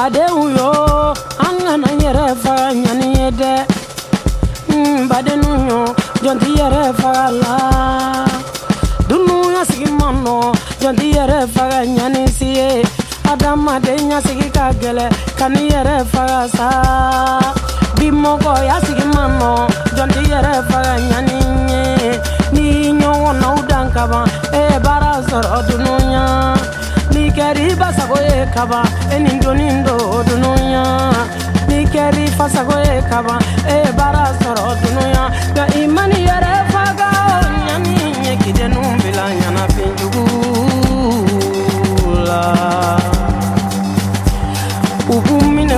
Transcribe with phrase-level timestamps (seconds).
[0.00, 0.70] badenw yo
[1.46, 3.52] an kana yɛrɛ faga ɲani ye dɛ
[4.68, 5.80] mm, n badenw yo
[6.24, 6.38] jɔn
[7.42, 7.54] la.
[9.08, 10.36] Dunuya sigi ma nɔ
[10.80, 12.68] jɔn ti yɛrɛ faga ɲani si ye
[13.30, 15.06] adamaden ya sigi ka gɛlɛ
[15.38, 15.68] ka ni
[16.56, 16.68] sa.
[17.98, 19.50] Bi mɔgɔ ya sigi ma nɔ
[19.96, 21.36] jɔn ti yɛrɛ faga ɲani
[21.72, 21.82] ye
[22.54, 22.64] ni
[23.00, 24.24] ɲɔgɔnnaw dan kaban
[24.56, 25.12] e ye baara
[27.30, 29.38] ni kɛri basago ye kaban e ni
[30.26, 30.82] dunuya.
[31.68, 33.00] Ni kɛri fasago ye
[33.68, 34.24] e ye baara
[34.82, 35.30] dunuya.
[35.52, 37.08] Nka i mani yɛrɛ faga
[37.66, 37.94] ɲani
[38.26, 40.24] ye kidenu bila ɲanafin jugu
[42.26, 42.40] la.
[45.08, 45.76] U b'u minɛ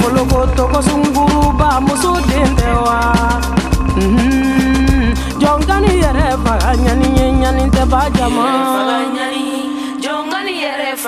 [0.00, 2.98] foloko tɔgɔ sunguruba muso den tɛ wa
[3.96, 5.12] Mhm.
[5.40, 8.00] jɔnkani yɛrɛ faga ɲani ye ɲani tɛ ba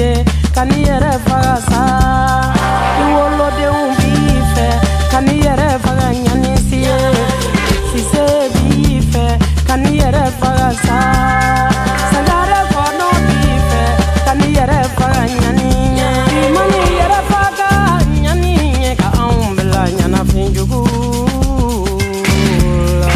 [0.00, 0.24] ye
[0.54, 1.80] kani yɛrɛ faga sa
[3.02, 4.14] i wolodenw b'i
[4.54, 4.66] fɛ
[5.12, 6.96] kani yɛrɛ faga ɲani si ye.
[7.90, 8.24] Sise
[8.54, 9.24] b'i fɛ
[9.68, 10.98] kani yɛrɛ faga sa
[12.10, 13.82] sagare kɔnɔ b'i fɛ
[14.26, 15.68] kani yɛrɛ faga ɲani
[15.98, 16.08] ye
[16.40, 17.68] i mani yɛrɛ faga
[18.24, 20.80] ɲani ye ka anw bila ɲanafin jugu
[23.00, 23.10] la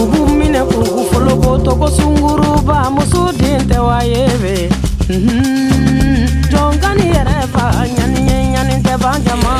[0.00, 2.78] u b'u minɛ k'u foloko togo sunguruba
[3.86, 4.54] wa ye be
[5.08, 6.50] Mhm.
[6.52, 8.20] jɔnkani yɛrɛ faga ɲani
[8.54, 9.52] ɲani tɛ ban jama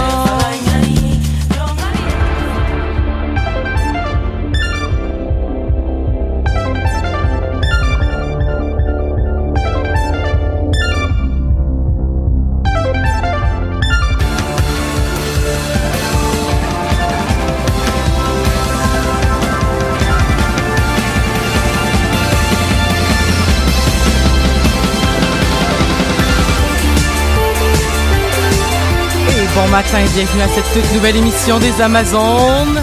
[29.58, 32.80] bon matin, bienvenue à cette toute nouvelle émission des Amazones.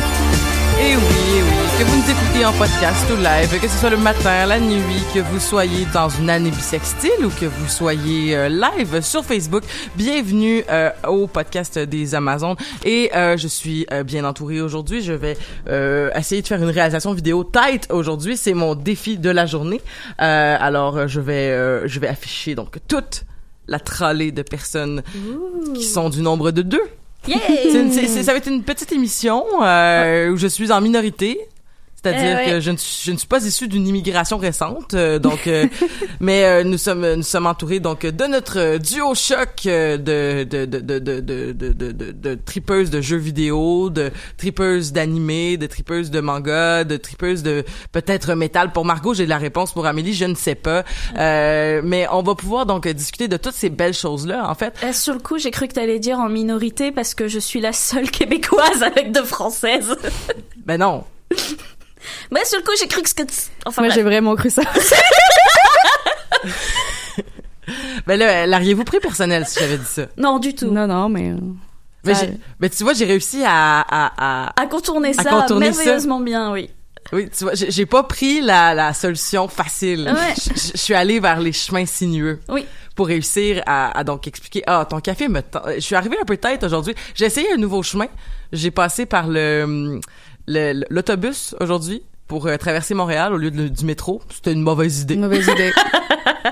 [0.77, 3.89] Et oui, et oui, que vous nous écoutez en podcast ou live, que ce soit
[3.89, 8.35] le matin, la nuit, que vous soyez dans une année bisextile ou que vous soyez
[8.35, 9.63] euh, live sur Facebook,
[9.95, 12.57] bienvenue euh, au podcast des Amazones.
[12.83, 15.01] Et euh, je suis euh, bien entourée aujourd'hui.
[15.01, 15.37] Je vais
[15.69, 18.35] euh, essayer de faire une réalisation vidéo tight aujourd'hui.
[18.35, 19.79] C'est mon défi de la journée.
[20.17, 23.23] Alors, je vais, je vais afficher donc toute
[23.67, 25.03] la tralée de personnes
[25.73, 26.81] qui sont du nombre de deux.
[27.27, 27.37] Yeah!
[27.73, 31.39] Une- ça va être une petite émission euh, où je suis en minorité.
[32.05, 32.51] C'est-à-dire Eh ouais.
[32.51, 35.65] que je ne, suis- je ne suis pas issue d'une immigration récente, euh, donc, euh,
[36.19, 40.65] mais euh, nous sommes nous sommes entourés donc de notre duo choc de de de
[40.65, 46.19] de de de de, de, tripeuses de jeux vidéo, de tripeuses d'animés, de tripeuses de
[46.19, 48.71] manga, de tripeuses de peut-être métal.
[48.71, 49.73] Pour Margot, j'ai la réponse.
[49.73, 50.83] Pour Amélie, je ne sais pas.
[51.15, 54.47] Mais on va pouvoir donc discuter de toutes ces belles choses là.
[54.47, 57.39] En fait, sur le coup, j'ai cru que t'allais dire en minorité parce que je
[57.39, 59.95] suis la seule québécoise avec deux françaises.
[60.65, 61.03] ben non.
[62.31, 63.23] Mais sur le coup, j'ai cru que ce que...
[63.23, 63.33] tu-
[63.65, 64.61] Enfin, Moi, j'ai vraiment cru ça.
[68.05, 70.03] Ben là, l'auriez-vous pris personnel si j'avais dit ça?
[70.17, 70.69] Non, du tout.
[70.71, 71.31] non, non, mais...
[71.31, 71.37] euh,
[72.03, 74.11] Mais, ça- j'ai- mais tu vois, j'ai réussi à, à,
[74.49, 75.77] à- À contourner ça contourner ça.
[75.79, 76.69] merveilleusement bien, oui.
[77.11, 80.11] oui, tu vois, j'ai pas pris la, la solution facile.
[80.13, 80.33] Ouais.
[80.55, 82.39] Je, suis allée vers les chemins sinueux.
[82.49, 82.65] Oui.
[82.95, 85.41] Pour réussir à, à donc expliquer, ah, ton café me.
[85.75, 86.93] Je suis arrivée un peu tête aujourd'hui.
[87.15, 88.07] J'ai essayé un nouveau chemin.
[88.53, 89.99] J'ai passé par le, le-
[90.47, 94.21] l'autobus aujourd'hui pour euh, traverser Montréal au lieu de- du métro.
[94.33, 95.15] C'était une mauvaise idée.
[95.15, 95.71] Mauvaise idée.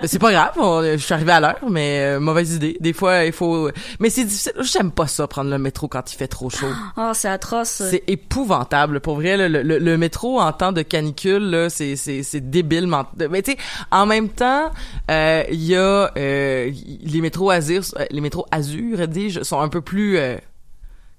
[0.06, 2.76] C'est pas grave, on- je suis arrivée à l'heure, mais euh, mauvaise idée.
[2.80, 3.70] Des fois, il faut...
[4.00, 4.52] Mais c'est difficile.
[4.62, 6.68] J'aime pas ça, prendre le métro quand il fait trop chaud.
[6.98, 7.84] Oh, c'est atroce.
[7.90, 9.00] C'est épouvantable.
[9.02, 12.90] Pour vrai, le, le- le métro en temps de canicule, là, c'est, c'est, c'est débile.
[13.30, 13.58] Mais tu sais,
[13.92, 14.72] en même temps,
[15.12, 16.72] euh, il y a euh,
[17.04, 20.18] les métros Azur, euh, les métros Azur, dis-je, sont un peu plus...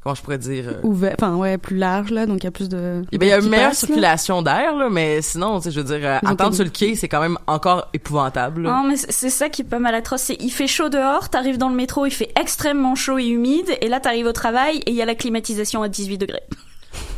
[0.05, 0.67] comment je pourrais dire...
[0.69, 3.03] euh, Ouvert, enfin, ouais, plus large, là, donc il y a plus de...
[3.11, 5.71] eh ben, il y a une meilleure passe, circulation d'air, là, mais sinon, tu sais,
[5.71, 8.63] je veux dire, euh, attendre sur le quai, c'est quand même encore épouvantable.
[8.63, 8.71] là.
[8.71, 10.21] Non, mais c'est c'est ça qui est pas mal atroce.
[10.23, 13.67] C'est il fait chaud dehors, t'arrives dans le métro, il fait extrêmement chaud et humide,
[13.81, 16.43] et là t'arrives au travail et il y a la climatisation à 18 degrés.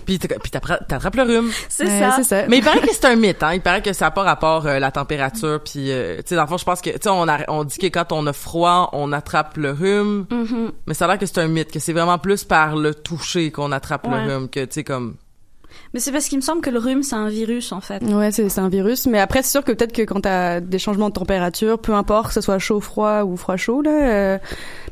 [0.07, 1.51] Puis t'attrapes t'attrapes le rhume.
[1.69, 2.13] C'est ça.
[2.17, 2.47] C'est ça.
[2.49, 3.53] Mais il paraît que c'est un mythe, hein.
[3.55, 6.43] Il paraît que ça n'a pas rapport euh, la température, puis euh, tu sais, dans
[6.43, 8.33] le fond, je pense que tu sais, on, a- on dit que quand on a
[8.33, 10.73] froid, on attrape le rhume, Mhm.
[10.87, 13.51] mais ça a l'air que c'est un mythe, que c'est vraiment plus par le toucher
[13.51, 14.25] qu'on attrape Ouais.
[14.25, 15.17] le rhume, que tu sais comme.
[15.97, 18.03] Mais c'est parce qu'il me semble que le rhume, c'est un virus, en fait.
[18.03, 19.07] Ouais, c'est c'est un virus.
[19.07, 22.29] Mais après, c'est sûr que peut-être que quand t'as des changements de température, peu importe
[22.29, 23.91] que ce soit chaud, froid ou froid chaud, là,
[24.35, 24.39] euh,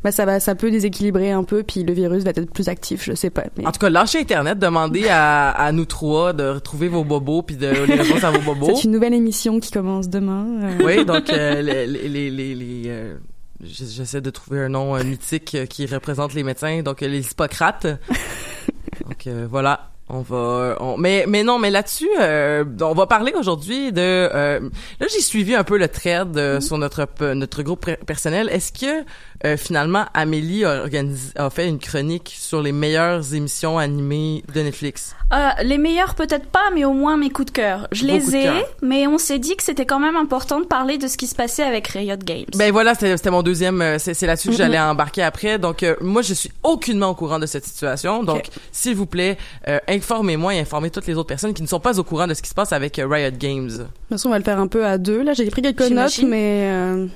[0.02, 3.04] bah ça va, ça peut déséquilibrer un peu, puis le virus va être plus actif.
[3.04, 3.44] Je sais pas.
[3.58, 7.42] Mais En tout cas, lâchez Internet, demandez à, à nous trois de retrouver vos bobos
[7.42, 8.74] puis de les réponses à vos bobos.
[8.74, 10.46] c'est une nouvelle émission qui commence demain.
[10.62, 10.84] euh.
[10.86, 13.14] Oui, donc euh, les, les, les, les, les, euh,
[13.62, 17.86] j- j'essaie de trouver un nom mythique qui représente les médecins, donc les Hippocrates.
[19.06, 19.90] donc euh, voilà.
[20.16, 24.00] On va, on- mais mais non, mais là-dessus, euh, on va parler aujourd'hui de.
[24.00, 24.60] euh,
[25.00, 28.48] là, j'ai suivi un peu le thread euh, sur notre notre groupe per- personnel.
[28.52, 29.04] Est-ce que
[29.44, 34.60] euh, finalement Amélie a, organisé, a fait une chronique sur les meilleures émissions animées de
[34.62, 37.88] Netflix Euh, les meilleurs peut-être pas, mais au moins mes coups de cœur.
[37.92, 38.62] Je les ai, cœur.
[38.82, 41.34] mais on s'est dit que c'était quand même important de parler de ce qui se
[41.34, 42.44] passait avec Riot Games.
[42.56, 43.80] Ben voilà, c'était mon deuxième.
[43.82, 45.58] euh, C'est là-dessus que j'allais embarquer après.
[45.58, 48.22] Donc euh, moi, je suis aucunement au courant de cette situation.
[48.22, 49.36] Donc, s'il vous plaît,
[49.68, 52.34] euh, informez-moi et informez toutes les autres personnes qui ne sont pas au courant de
[52.34, 53.66] ce qui se passe avec euh, Riot Games.
[53.68, 55.22] De toute façon, on va le faire un peu à deux.
[55.22, 57.06] Là, j'ai pris quelques notes, mais euh,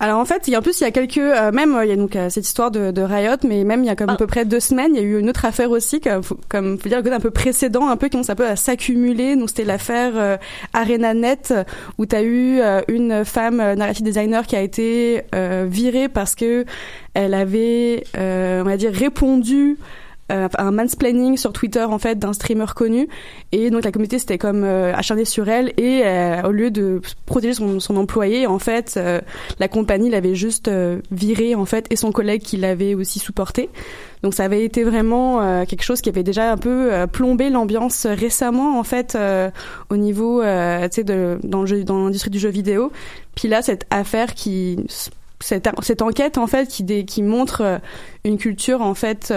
[0.00, 1.84] alors en fait, il y a en plus il y a quelques euh, même euh,
[1.84, 3.96] il y a donc euh, cette histoire de, de Riot, mais même il y a
[3.96, 4.14] comme Ah.
[4.14, 6.38] à peu près deux semaines, il y a eu une autre affaire aussi, comme faut-
[6.50, 8.56] comme faut dire le côté un peu précédent, un peu qui commence un peu à
[8.56, 9.36] s'accumuler.
[9.36, 10.36] Donc c'était l'affaire euh,
[10.72, 11.54] ArenaNet
[11.98, 16.08] où tu as eu euh, une femme euh, narrative designer qui a été euh, virée
[16.08, 16.64] parce que
[17.14, 19.78] elle avait, euh, on va dire, répondu
[20.32, 23.08] euh, un mansplaining sur Twitter en fait d'un streamer connu.
[23.52, 25.72] Et donc la communauté s'était comme euh, acharnée sur elle.
[25.76, 29.20] Et euh, au lieu de protéger son, son employé en fait euh,
[29.58, 30.70] la compagnie l'avait juste
[31.10, 33.68] viré en fait et son collègue qui l'avait aussi supporté.
[34.22, 38.78] Donc ça avait été vraiment quelque chose qui avait déjà un peu plombé l'ambiance récemment
[38.78, 39.18] en fait
[39.90, 40.48] au niveau tu
[40.90, 42.90] sais dans le jeu, dans l'industrie du jeu vidéo.
[43.34, 44.78] Puis là cette affaire qui
[45.40, 47.80] cette, cette enquête en fait qui, dé- qui montre
[48.24, 49.30] une culture en fait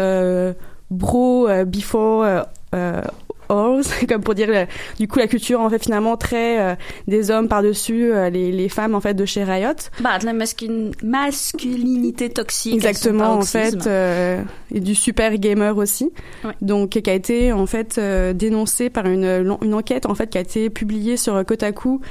[0.92, 2.42] bro euh, before euh,
[2.76, 3.02] euh,
[3.50, 4.68] all, comme pour dire
[5.00, 6.76] du coup la culture en fait finalement très euh,
[7.08, 9.70] des hommes par dessus les, les femmes en fait de chez Riot
[10.02, 12.74] Bah, de la masculin- masculinité toxique.
[12.76, 14.42] exactement en fait euh,
[14.74, 16.12] et du super gamer aussi
[16.44, 16.52] Ouais.
[16.62, 18.00] donc qui a été en fait
[18.36, 22.02] dénoncé par une une enquête en fait qui a été publiée sur Kotaku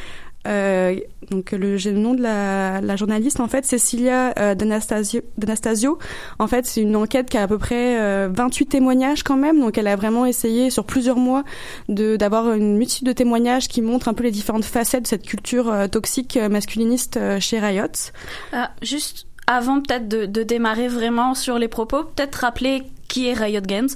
[0.47, 0.97] euh,
[1.31, 5.99] donc le, j'ai le nom de la, journaliste en fait Cecilia euh, D'Anastasio.
[6.39, 9.61] En fait c'est une enquête qui a à peu près euh, 28 témoignages quand même
[9.61, 11.45] donc elle a vraiment essayé sur plusieurs mois
[11.89, 15.27] de d'avoir une multitude de témoignages qui montrent un peu les différentes facettes de cette
[15.27, 18.11] culture euh, toxique euh, masculiniste euh, chez Riot.
[18.53, 23.35] Ah, juste avant peut-être de, de démarrer vraiment sur les propos, peut-être rappeler qui est
[23.35, 23.89] Riot Games.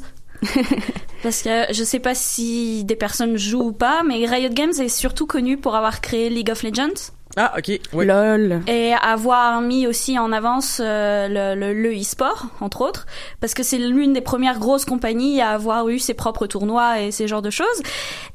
[1.22, 4.88] Parce que je sais pas si des personnes jouent ou pas, mais Riot Games est
[4.88, 7.78] surtout connu pour avoir créé League of Legends Ah, ok.
[7.92, 8.06] Oui.
[8.06, 8.62] Lol.
[8.66, 13.06] et avoir mis aussi en avance euh, le, le, le e-sport, entre autres,
[13.40, 17.10] parce que c'est l'une des premières grosses compagnies à avoir eu ses propres tournois et
[17.10, 17.66] ces genres de choses.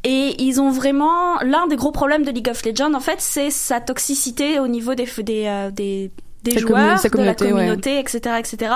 [0.04, 3.50] Et ils ont vraiment l'un des gros problèmes de League of Legends, en fait, c'est
[3.50, 6.12] sa toxicité au niveau des des euh, des
[6.46, 7.52] des Sa joueurs, de la communauté, ouais.
[7.52, 8.72] communauté, etc., etc.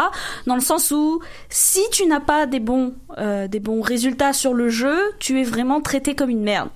[0.47, 4.53] Dans le sens où si tu n'as pas des bons euh, des bons résultats sur
[4.53, 6.69] le jeu, tu es vraiment traité comme une merde.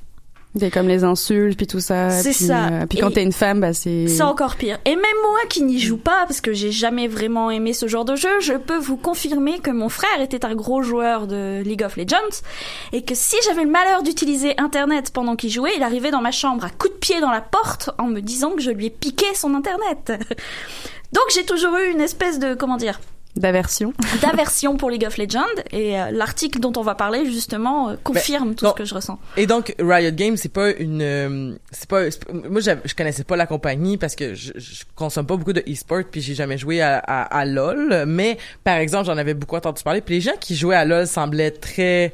[0.62, 2.12] A comme les insultes puis tout ça.
[2.12, 2.68] C'est ça.
[2.68, 4.08] euh, puis quand t'es une femme bah c'est.
[4.08, 4.78] C'est encore pire.
[4.86, 8.06] Et même moi qui n'y joue pas, parce que j'ai jamais vraiment aimé ce genre
[8.06, 11.84] de jeu, je peux vous confirmer que mon frère était un gros joueur de League
[11.84, 12.44] of Legends,
[12.92, 16.32] et que si j'avais le malheur d'utiliser Internet pendant qu'il jouait, il arrivait dans ma
[16.32, 18.90] chambre à coups de pied dans la porte en me disant que je lui ai
[18.92, 20.14] piqué son Internet.
[21.14, 23.00] Donc j'ai toujours eu une espèce de, comment dire,
[23.36, 23.94] D'aversion.
[24.22, 28.54] d'aversion pour League of Legends, et euh, l'article dont on va parler justement euh, confirme
[28.54, 28.72] tout non.
[28.72, 29.18] ce que je ressens.
[29.38, 32.04] Et donc Riot Games, c'est pas une, euh, c'est pas,
[32.50, 36.04] moi je connaissais pas la compagnie parce que je, je consomme pas beaucoup de e-sport
[36.12, 38.06] puis j'ai jamais joué à, à, à LoL.
[38.08, 40.02] Mais par exemple, j'en avais beaucoup entendu parler.
[40.02, 42.14] Puis les gens qui jouaient à LoL semblaient très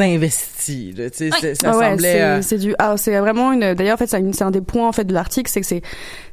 [0.00, 0.96] investis.
[0.96, 2.12] là, Tu sais, c'est- ça Ah ouais, semblait.
[2.12, 4.88] c'est euh, c'est du ah c'est vraiment une d'ailleurs en fait c'est un des points
[4.88, 5.82] en fait de l'article c'est que c'est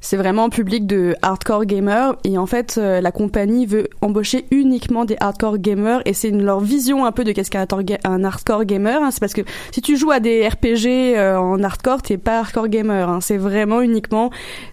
[0.02, 4.46] c'est vraiment un public de hardcore gamers et en fait euh, la compagnie veut embaucher
[4.52, 7.66] uniquement des hardcore gamers et c'est leur vision un peu de qu'est-ce qu'un
[8.04, 9.12] un hardcore gamer hein.
[9.12, 12.68] c'est parce que si tu joues à des RPG euh, en hardcore t'es pas hardcore
[12.68, 13.20] gamer hein.
[13.22, 14.32] c'est vraiment uniquement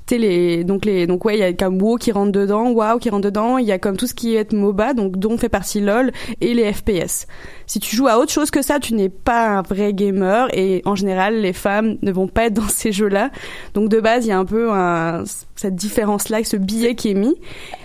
[0.08, 2.98] sais les donc les donc ouais il y a comme WoW qui rentre dedans WoW
[2.98, 5.48] qui rentre dedans il y a comme tout ce qui est MOBA donc dont fait
[5.48, 7.26] partie LoL et les FPS
[7.66, 10.82] si tu joues à autre chose que ça, tu n'es pas un vrai gamer et
[10.84, 13.30] en général, les femmes ne vont pas être dans ces jeux-là.
[13.74, 15.24] Donc de base, il y a un peu un,
[15.56, 17.34] cette différence-là, ce billet qui est mis.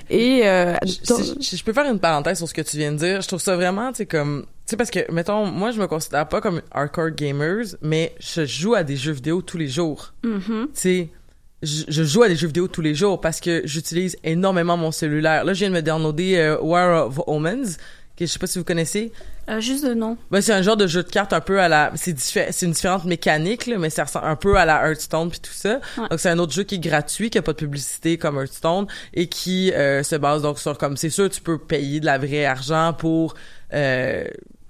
[0.10, 3.22] Et euh, Je- dans- peux faire une parenthèse sur ce que tu viens de dire,
[3.22, 5.88] je trouve ça vraiment, tu sais, comme, tu sais, parce que, mettons, moi, je me
[5.88, 10.14] considère pas comme hardcore gamers, mais je joue à des jeux vidéo tous les jours.
[10.24, 10.40] Mhm.
[10.42, 11.10] Tu sais,
[11.64, 14.92] je, je joue à des jeux vidéo tous les jours parce que j'utilise énormément mon
[14.92, 15.44] cellulaire.
[15.44, 17.78] Là, je viens de me downloader euh, War of Omens,
[18.16, 19.12] que je sais pas si vous connaissez.
[19.50, 20.18] Euh, juste de nom.
[20.30, 22.66] Ben, c'est un genre de jeu de cartes un peu à la c'est diffé- c'est
[22.66, 25.80] une différente mécanique là, mais ça ressemble un peu à la Hearthstone puis tout ça.
[25.98, 26.10] Ouais.
[26.10, 28.88] Donc c'est un autre jeu qui est gratuit, qui a pas de publicité comme Hearthstone
[29.14, 32.18] et qui euh, se base donc sur comme c'est sûr tu peux payer de la
[32.18, 33.36] vraie argent pour
[33.74, 34.26] euh,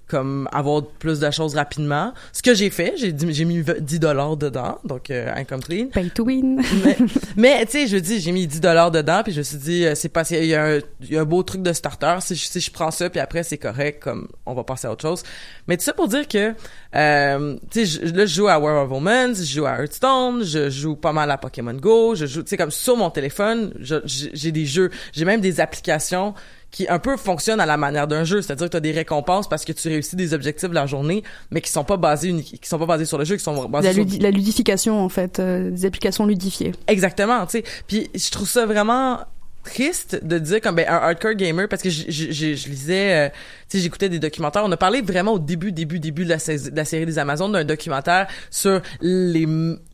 [0.08, 2.12] comme avoir plus de choses rapidement.
[2.32, 5.86] Ce que j'ai fait, j'ai mis 10 dollars dedans, donc euh, income clean.
[5.92, 6.62] pay to win.
[6.84, 6.96] Mais,
[7.36, 9.84] mais tu sais, je dis, j'ai mis 10 dollars dedans, puis je me suis dit,
[9.84, 12.16] euh, c'est parce qu'il y, il y a un beau truc de starter.
[12.20, 14.92] Si je, si je prends ça, puis après c'est correct, comme on va passer à
[14.92, 15.22] autre chose.
[15.66, 16.54] Mais tout ça pour dire que,
[16.94, 20.42] euh, tu sais, je- là je joue à War of Omens, je joue à Hearthstone,
[20.42, 23.72] je joue pas mal à Pokémon Go, je joue, tu sais, comme sur mon téléphone,
[23.82, 26.34] j'ai des jeux, j'ai même des applications
[26.70, 29.48] qui un peu fonctionnent à la manière d'un jeu, c'est-à-dire que tu as des récompenses
[29.48, 32.68] parce que tu réussis des objectifs de la journée, mais qui sont pas basés qui
[32.68, 35.38] sont pas basés sur le jeu, qui sont basés La, sur la ludification en fait,
[35.38, 36.72] euh, des applications ludifiées.
[36.86, 37.64] Exactement, tu sais.
[37.86, 39.20] Puis je trouve ça vraiment
[39.68, 43.28] triste de dire comme ben un hardcore gamer parce que je, je, lisais euh,
[43.68, 44.62] tu sais j'écoutais des documentaires.
[44.64, 46.38] On a parlé vraiment au début début début de la,
[46.84, 49.46] série des Amazones d'un documentaire sur les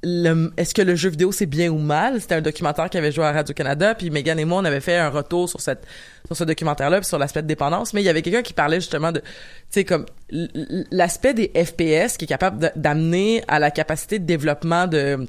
[0.02, 2.20] le, est-ce que le jeu vidéo c'est bien ou mal?
[2.20, 4.80] C'était un documentaire qui avait joué à Radio Canada puis Megan et moi on avait
[4.80, 5.86] fait un retour sur cette
[6.26, 7.92] sur ce documentaire là puis sur l'aspect de dépendance.
[7.92, 9.26] Mais il y avait quelqu'un qui parlait justement de tu
[9.70, 10.06] sais comme
[10.90, 15.26] l'aspect des FPS qui est capable d'amener à la capacité de développement de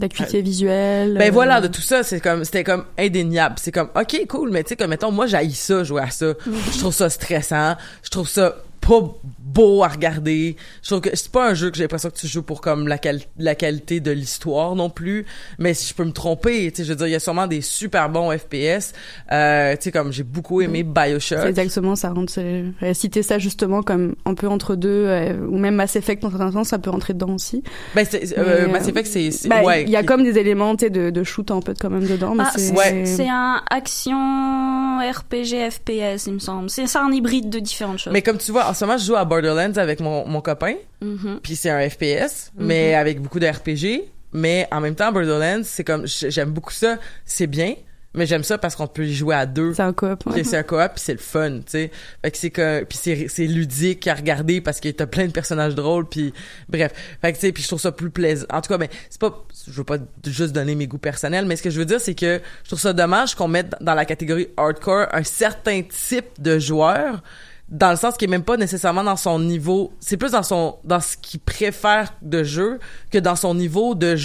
[0.00, 1.14] L'acuité visuelle.
[1.18, 3.56] ben euh, voilà, de tout ça, c'est comme c'était comme indéniable.
[3.58, 6.34] C'est comme OK, cool, mais tu sais comme mettons moi j'haïs ça jouer à ça.
[6.46, 9.00] Je trouve ça stressant, je trouve ça pas
[9.38, 10.56] beau à regarder.
[10.82, 12.86] Je trouve que c'est pas un jeu que j'ai l'impression que tu joues pour comme
[12.88, 15.26] la, quali- la qualité de l'histoire non plus,
[15.58, 17.46] mais si je peux me tromper, tu sais je veux dire il y a sûrement
[17.46, 18.92] des super bons FPS.
[19.32, 21.38] Euh, tu sais comme j'ai beaucoup aimé BioShock.
[21.42, 22.10] C'est exactement ça.
[22.10, 22.32] rentre-
[22.80, 26.30] J'avais cité ça justement comme un peu entre deux, euh, ou même Mass Effect dans
[26.30, 27.62] certains sens, ça peut rentrer dedans aussi.
[27.94, 28.06] Ben
[28.36, 29.82] euh, Mais, Mass euh, Effect c'est Bah, ouais.
[29.84, 32.06] il y a comme des éléments tu sais, de, de shoot un peu quand même
[32.06, 33.04] dedans, mais Ah, c'est Ouais.
[33.06, 36.70] C'est un action RPG FPS, il me semble.
[36.70, 38.12] C'est c'est un hybride de différentes choses.
[38.12, 40.74] mais comme tu vois, en ce moment, je joue à Borderlands avec mon, mon copain.
[41.00, 41.40] Mhm.
[41.42, 44.04] puis c'est un FPS, mais avec beaucoup de RPG.
[44.32, 47.74] Mais en même temps, Borderlands, c'est comme j'aime beaucoup ça, c'est bien,
[48.14, 49.72] mais j'aime ça parce qu'on peut y jouer à deux.
[49.74, 50.26] c'est un coop.
[50.26, 50.44] ouais.
[50.44, 51.90] C'est un coop, puis c'est le fun, tu sais.
[52.22, 55.32] Fait que c'est que puis c'est c'est ludique à regarder parce que t'as plein de
[55.32, 56.34] personnages drôles, puis
[56.68, 56.92] bref.
[57.22, 58.46] Fait que tu sais, puis je trouve ça plus plaisant.
[58.50, 59.96] En tout cas, ben c'est pas, je veux pas
[60.26, 62.80] juste donner mes goûts personnels, mais ce que je veux dire, c'est que je trouve
[62.80, 67.22] ça dommage qu'on mette dans la catégorie hardcore un certain type de joueur
[67.68, 70.76] dans le sens qui est même pas nécessairement dans son niveau, c'est plus dans son
[70.84, 72.78] dans ce qu'il préfère de jeu
[73.10, 74.16] que dans son niveau de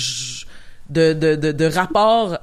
[0.89, 2.37] de de de, de rapport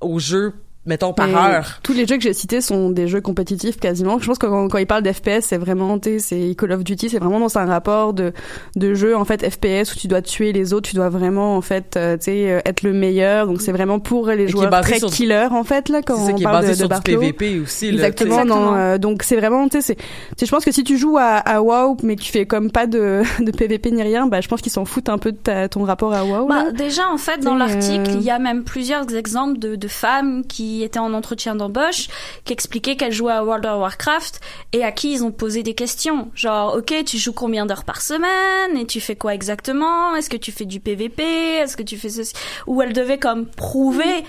[0.00, 0.54] au jeu
[0.86, 1.80] mettons par Mais heure.
[1.82, 4.18] Tous les jeux que j'ai cités sont des jeux compétitifs quasiment.
[4.18, 6.82] Je pense que quand, quand ils parlent d'FPS, c'est vraiment, tu sais, c'est Call of
[6.84, 8.32] Duty, c'est vraiment dans un rapport de
[8.76, 11.60] de jeu en fait FPS où tu dois tuer les autres, tu dois vraiment en
[11.60, 13.46] fait, euh, tu sais, euh, être le meilleur.
[13.46, 16.34] Donc c'est vraiment pour les est joueurs très sur- killers en fait là quand on
[16.34, 17.20] qui est parle basé de, de sur du Bartolo.
[17.20, 18.44] PVP aussi là, Exactement.
[18.46, 19.96] non, euh, donc c'est vraiment, tu sais,
[20.40, 22.86] je pense que si tu joues à, à WoW mais que tu fais comme pas
[22.86, 25.68] de, de PVP ni rien, bah je pense qu'ils s'en foutent un peu de ta-
[25.68, 26.46] ton rapport à WoW.
[26.48, 29.76] Bah, déjà, en fait, dans Et, l'article, euh, il y a même plusieurs exemples de,
[29.76, 32.08] de femmes qui étaient en entretien d'embauche,
[32.44, 34.40] qui expliquaient qu'elles jouaient à World of Warcraft
[34.72, 36.30] et à qui ils ont posé des questions.
[36.34, 40.14] Genre, ok, tu joues combien d'heures par semaine et tu fais quoi exactement?
[40.16, 42.32] Est-ce que tu fais du PVP Est-ce que tu fais ceci?
[42.66, 44.24] Où elles devaient comme prouver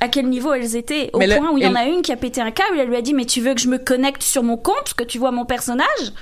[0.00, 1.08] à quel niveau elles étaient.
[1.14, 2.78] Au Mais le- point où il y en a une qui a pété un câble,
[2.78, 5.04] elle lui a dit, mais tu veux que je me connecte sur mon compte, que
[5.04, 6.12] tu vois mon personnage?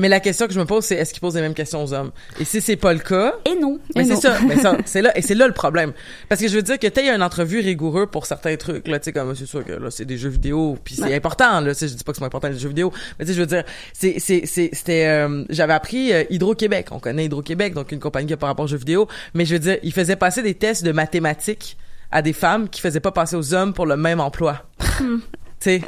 [0.00, 1.92] Mais la question que je me pose c'est est-ce qu'ils posent les mêmes questions aux
[1.92, 2.10] hommes?
[2.40, 3.78] Et si c'est pas le cas, Et non.
[3.94, 5.92] Mais c'est ça, mais ça, c'est là, et c'est là le problème.
[6.28, 9.04] Parce que je veux dire que t'aies une entrevue rigoureux pour certains trucs, là, tu
[9.04, 11.80] sais, comme, c'est sûr que, là, c'est des jeux vidéo, puis c'est important, là, tu
[11.80, 13.46] sais, je dis pas que c'est important les jeux vidéo, mais tu sais, je veux
[13.46, 18.00] dire, c'est, c'est, c'est, c'était, euh, j'avais appris euh, Hydro-Québec, on connaît Hydro-Québec, donc une
[18.00, 20.42] compagnie qui a par rapport aux jeux vidéo, mais je veux dire, ils faisaient passer
[20.42, 21.76] des tests de mathématiques
[22.10, 24.64] à des femmes qui faisaient pas passer aux hommes pour le même emploi.
[24.98, 25.20] tu
[25.60, 25.82] sais?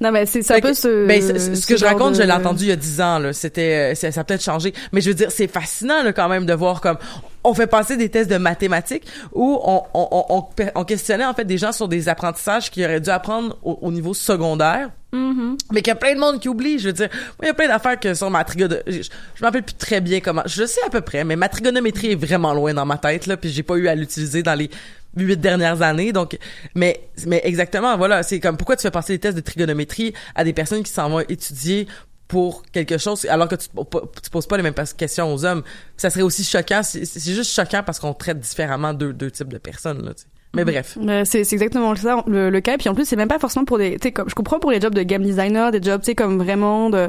[0.00, 1.06] Non mais c'est, un peu ce.
[1.06, 3.18] ben, ce, ce que je raconte, de- je l'ai entendu il y a 10 ans,
[3.18, 3.32] là.
[3.32, 4.72] C'était, euh, ça, ça a peut-être changé.
[4.92, 6.98] Mais je veux dire, c'est fascinant, là, quand même, de voir comme,
[7.44, 10.44] on fait passer des tests de mathématiques où on, on, on, on,
[10.76, 13.90] on questionnait, en fait, des gens sur des apprentissages qu'ils auraient dû apprendre au, au
[13.90, 14.90] niveau secondaire.
[15.12, 15.56] Mhm.
[15.72, 16.78] Mais qu'il y a plein de monde qui oublie.
[16.78, 19.42] Je veux dire, moi, il y a plein d'affaires que sur ma trigonométrie, je, je
[19.42, 22.14] me rappelle plus très bien comment, je sais à peu près, mais ma trigonométrie est
[22.14, 24.68] vraiment loin dans ma tête, là, puis j'ai pas eu à l'utiliser dans les
[25.16, 26.36] huit dernières années, donc,
[26.74, 30.44] mais, mais exactement, voilà, c'est comme, pourquoi tu fais passer des tests de trigonométrie à
[30.44, 31.88] des personnes qui s'en vont étudier
[32.28, 33.68] pour quelque chose, alors que tu,
[34.22, 35.62] tu poses pas les mêmes questions aux hommes?
[35.96, 39.58] Ça serait aussi choquant, c'est juste choquant parce qu'on traite différemment deux, deux types de
[39.58, 40.12] personnes, là.
[40.58, 40.98] Mais bref.
[41.00, 42.74] Euh, c'est exactement ça le, cas.
[42.74, 43.96] Et puis en plus, c'est même pas forcément pour des.
[44.02, 47.08] Je comprends pour les jobs de game designer, des jobs, tu sais, comme vraiment de,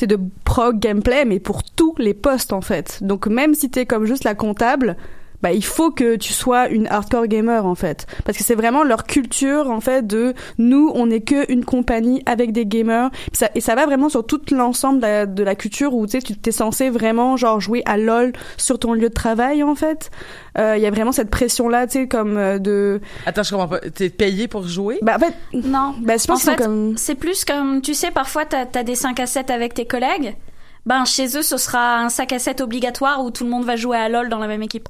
[0.00, 2.98] sais, de prog gameplay, mais pour tous les postes en fait.
[3.02, 4.96] Donc même si t'es comme juste la comptable,
[5.42, 8.82] bah il faut que tu sois une hardcore gamer en fait parce que c'est vraiment
[8.82, 13.48] leur culture en fait de nous on n'est que une compagnie avec des gamers ça,
[13.54, 16.22] et ça va vraiment sur tout l'ensemble de la, de la culture où tu sais
[16.22, 20.10] tu t'es censé vraiment genre jouer à lol sur ton lieu de travail en fait
[20.58, 23.50] Euh, il y a vraiment cette pression là tu sais comme euh, de Attends, je
[23.50, 23.78] comprends pas.
[23.78, 24.98] T'es payé pour jouer?
[25.02, 25.94] bah en fait Non.
[26.00, 28.96] bah je pense En fait, comme C'est plus comme, tu sais, parfois t'as as des
[28.96, 30.34] 5 à 7 avec tes collègues.
[30.84, 33.76] Ben, chez eux, ce sera un 5 à 7 obligatoire où tout le monde va
[33.76, 34.88] jouer à LoL dans la même équipe.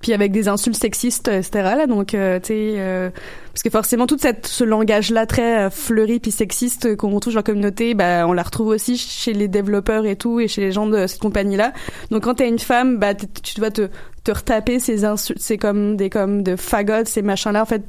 [0.00, 1.86] Puis avec des insultes sexistes etc là.
[1.86, 3.10] Donc euh, tu sais euh,
[3.52, 7.32] parce que forcément tout cette ce langage là très euh, fleuri puis sexiste qu'on retrouve
[7.34, 10.60] dans la communauté bah on la retrouve aussi chez les développeurs et tout et chez
[10.60, 11.72] les gens de cette compagnie là
[12.10, 13.88] donc quand t'es une femme bah tu dois te
[14.26, 17.84] te retaper ces insultes c'est comme des comme de fagots ces machins là en fait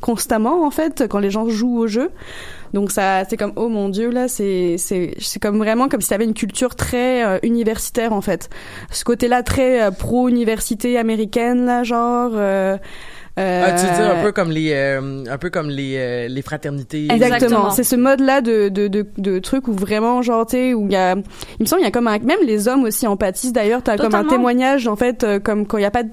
[0.00, 2.10] constamment en fait quand les gens jouent au jeu.
[2.74, 6.10] Donc ça c'est comme oh mon dieu là c'est c'est c'est comme vraiment comme si
[6.10, 8.50] t'avais une culture très euh, universitaire en fait.
[8.92, 12.76] Ce côté-là très euh, pro-université américaine là genre euh,
[13.38, 16.28] euh, Ah, tu veux dire un peu comme les, euh, un peu comme les, euh,
[16.28, 17.04] les fraternités.
[17.04, 17.34] Exactement.
[17.36, 17.70] Exactement.
[17.70, 20.92] C'est ce mode-là de, de, de, de truc où vraiment, genre, tu sais, où il
[20.92, 21.22] y a, il
[21.60, 24.14] me semble, il y a comme un, même les hommes aussi empathisent d'ailleurs, t'as comme
[24.14, 26.10] un témoignage, en fait, euh, comme quand il y a pas de,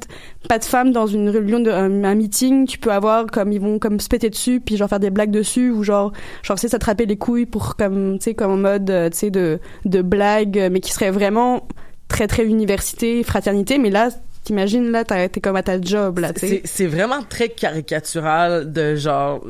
[0.47, 3.59] pas de femmes dans une réunion de, un, un meeting, tu peux avoir comme, ils
[3.61, 6.11] vont comme se péter dessus, puis genre faire des blagues dessus, ou genre,
[6.43, 9.59] genre, c'est s'attraper les couilles pour comme, tu sais, comme en mode, tu sais, de,
[9.85, 11.67] de blague, mais qui serait vraiment
[12.07, 14.09] très, très université, fraternité, mais là,
[14.45, 16.31] t'imagines, là, t'es comme à ta job, là.
[16.63, 19.41] C'est vraiment très caricatural de genre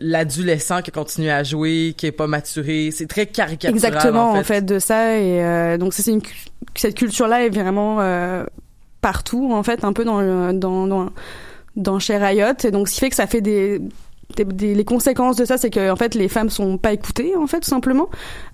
[0.00, 2.90] l'adolescent qui continue à jouer, qui est pas maturé.
[2.92, 3.74] C'est très caricatural.
[3.74, 4.60] Exactement, en fait.
[4.62, 5.16] de ça.
[5.18, 6.20] Et euh, donc, c'est une,
[6.74, 8.44] cette culture-là est vraiment euh,
[9.00, 11.10] partout, en fait, un peu dans, le- dans, dans,
[11.76, 12.54] dans chez Riot.
[12.64, 13.80] Et donc, ce qui fait que ça fait des,
[14.36, 17.34] des, des- les conséquences de ça, c'est que en fait, les femmes sont pas écoutées,
[17.36, 18.08] en fait, tout simplement.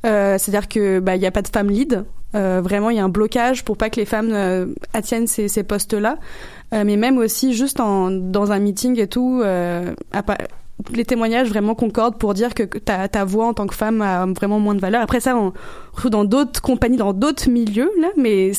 [0.07, 2.05] Euh, C'est-à-dire que bah il y a pas de femmes lead.
[2.35, 5.63] Euh, vraiment, il y a un blocage pour pas que les femmes euh, attiennent ces,
[5.63, 6.19] postes-là.
[6.75, 9.95] Euh, mais même aussi juste dans un meeting et tout, euh,
[10.93, 14.59] les témoignages vraiment concordent pour dire que ta, voix en tant que femme a vraiment
[14.59, 15.01] moins de valeur.
[15.01, 15.53] Après ça, on
[15.93, 18.51] retrouve dans d'autres compagnies, dans d'autres milieux là, mais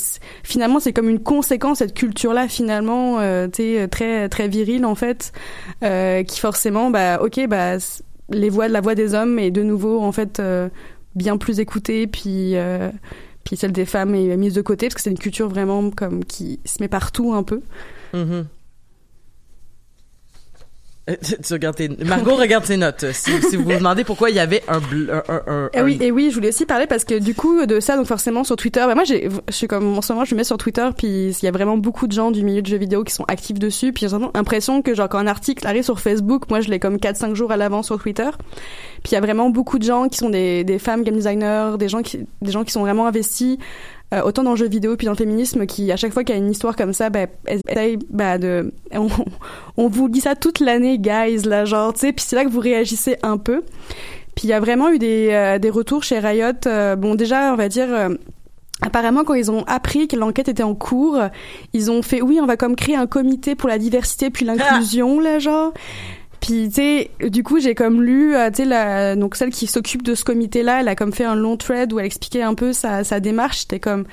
[0.43, 5.33] finalement c'est comme une conséquence cette culture-là finalement, euh, très très virile en fait,
[5.81, 7.77] qui forcément, bah ok, bah
[8.29, 10.41] les voix, la voix des hommes est de nouveau en fait
[11.15, 12.55] bien plus écoutée, puis
[13.47, 16.25] puis celle des femmes est mise de côté parce que c'est une culture vraiment comme
[16.25, 17.61] qui se met partout un peu.
[18.13, 18.45] Mhm.
[21.09, 21.87] Euh, Tu, regardes tes...
[21.89, 23.05] Margot regarde ses notes.
[23.13, 25.77] Si, si vous vous demandez pourquoi il y avait un, bl- un, un, un- Et
[25.79, 28.07] Eh oui, et oui, je voulais aussi parler parce que du coup de ça, donc
[28.07, 30.43] forcément sur Twitter, bah moi j'ai, je suis comme en ce moment, je me mets
[30.43, 33.03] sur Twitter, puis il y a vraiment beaucoup de gens du milieu de jeux vidéo
[33.03, 36.49] qui sont actifs dessus, puis j'ai l'impression que genre quand un article arrive sur Facebook,
[36.49, 38.29] moi je l'ai comme 4-5 jours à l'avance sur Twitter,
[39.03, 41.77] puis il y a vraiment beaucoup de gens qui sont des, des femmes game designers,
[41.79, 43.57] des gens qui, des gens qui sont vraiment investis.
[44.13, 46.35] Euh, autant dans le jeu vidéo puis dans le féminisme qui à chaque fois qu'il
[46.35, 49.07] y a une histoire comme ça bah elles essayent bah de on,
[49.77, 52.49] on vous dit ça toute l'année guys là genre tu sais puis c'est là que
[52.49, 53.63] vous réagissez un peu
[54.35, 56.51] puis il y a vraiment eu des, euh, des retours chez Riot.
[56.67, 57.87] euh, bon, déjà, on va dire.
[57.91, 58.09] euh,
[58.83, 61.19] Apparemment, quand ils ont appris que l'enquête était en cours,
[61.73, 65.19] ils ont fait oui, on va comme créer un comité pour la diversité puis l'inclusion
[65.19, 65.73] là, genre.
[66.39, 70.03] Puis tu sais, du coup, j'ai comme lu, euh, tu sais, donc celle qui s'occupe
[70.03, 72.73] de ce comité-là, elle a comme fait un long thread où elle expliquait un peu
[72.73, 73.59] sa, sa démarche.
[73.59, 74.11] C'était comme, tu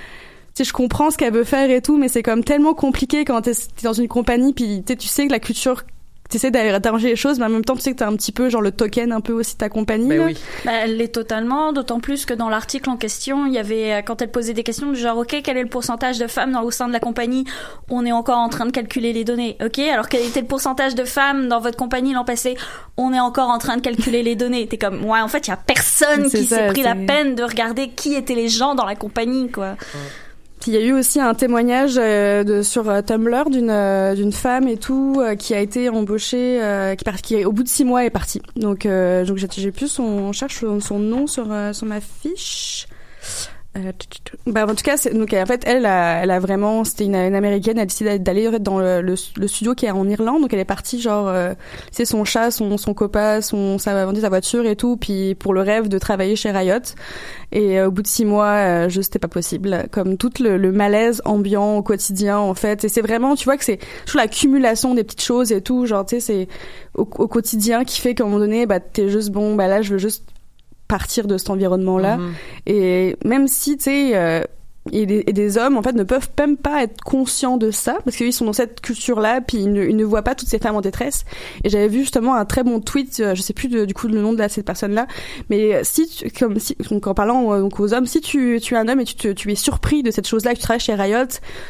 [0.54, 3.42] sais, je comprends ce qu'elle veut faire et tout, mais c'est comme tellement compliqué quand
[3.42, 5.82] t'es dans une compagnie, puis tu sais que la culture,
[6.28, 8.48] t'essaies d'arranger les choses, mais en même temps, tu sais que t'as un petit peu
[8.48, 10.16] genre le token un peu aussi de ta compagnie.
[10.16, 10.24] Là.
[10.24, 10.38] oui.
[10.64, 14.02] Bah, elle l'est totalement, d'autant plus que dans l'article en question, il y avait, euh,
[14.02, 16.62] quand elle posait des questions du genre, ok, quel est le pourcentage de femmes dans,
[16.62, 17.44] au sein de la compagnie?
[17.88, 19.56] On est encore en train de calculer les données.
[19.64, 22.56] Ok, alors quel était le pourcentage de femmes dans votre compagnie l'an passé?
[22.96, 24.66] On est encore en train de calculer les données.
[24.66, 27.42] T'es comme, ouais, en fait, il y a personne qui s'est pris la peine de
[27.42, 29.76] regarder qui étaient les gens dans la compagnie, quoi.
[30.66, 34.66] Il y a eu aussi un témoignage euh, sur euh, Tumblr d'une euh, d'une femme
[34.68, 36.60] et tout qui a été embauchée,
[36.96, 38.40] qui, part- qui au bout de six mois est partie.
[38.56, 42.86] Donc donc j'ai- plus son, on cherche son, nom sur sur ma fiche.
[43.76, 43.92] Euh,
[44.46, 47.82] bah, en tout cas, donc en fait, elle, elle a vraiment, c'était une, américaine, elle
[47.82, 51.28] a décidé d'aller dans le, studio qui est en Irlande, donc elle est partie genre,
[51.28, 51.54] euh,
[51.90, 55.62] c'est son chat, son son copain, son sa, sa voiture et tout, puis pour le
[55.62, 56.94] rêve de travailler chez Riot.
[57.54, 59.86] Et euh, au bout de six mois, euh, juste c'était pas possible.
[59.92, 62.84] Comme tout le, le malaise ambiant au quotidien, en fait.
[62.84, 65.86] Et c'est vraiment, tu vois que c'est toujours l'accumulation des petites choses et tout.
[65.86, 66.48] Genre, tu sais, c'est
[66.94, 69.82] au, au quotidien qui fait qu'à un moment donné, bah t'es juste bon, bah là,
[69.82, 70.24] je veux juste
[70.88, 72.18] partir de cet environnement-là.
[72.18, 72.32] Mhm.
[72.66, 74.42] Et même si, tu sais, euh,
[74.92, 77.96] et des, et des hommes en fait ne peuvent même pas être conscients de ça
[78.04, 80.48] parce qu'ils sont dans cette culture là puis ils ne, ils ne voient pas toutes
[80.48, 81.24] ces femmes en détresse.
[81.64, 84.08] Et j'avais vu justement un très bon tweet euh, je sais plus de- du coup
[84.08, 85.06] le nom de la, cette personne là
[85.48, 88.74] mais si tu, comme si donc en parlant euh, donc aux hommes si tu, tu
[88.74, 90.62] es un homme et tu, te- tu es surpris de cette chose là que tu
[90.64, 91.24] travailles chez Riot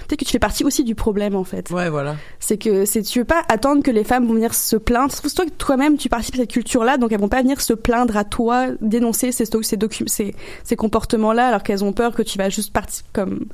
[0.08, 1.70] peut-être que tu fais partie aussi du problème en fait.
[1.70, 2.16] Ouais, voilà.
[2.40, 5.12] c'est que c'est tu veux pas attendre que les femmes vont venir se plaindre.
[5.12, 7.60] C'est toi que toi-même tu participes à cette culture là donc elles vont pas venir
[7.60, 12.12] se plaindre à toi dénoncer ces ces, ces, ces comportements là alors qu'elles ont peur
[12.12, 13.46] que tu vas juste partir comme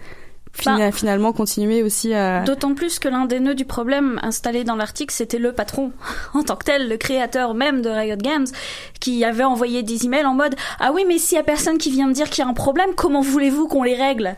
[0.52, 0.92] fina- Bah.
[0.92, 5.12] finalement continuer aussi à D'autant plus que l'un des nœuds du problème installé dans l'article,
[5.14, 5.92] c'était le patron,
[6.34, 8.46] en tant que tel, le créateur même de Riot Games,
[9.00, 11.90] qui avait envoyé des emails en mode Ah oui, mais s'il y a personne qui
[11.90, 14.34] vient me dire qu'il y a un problème, comment voulez-vous qu'on les règle?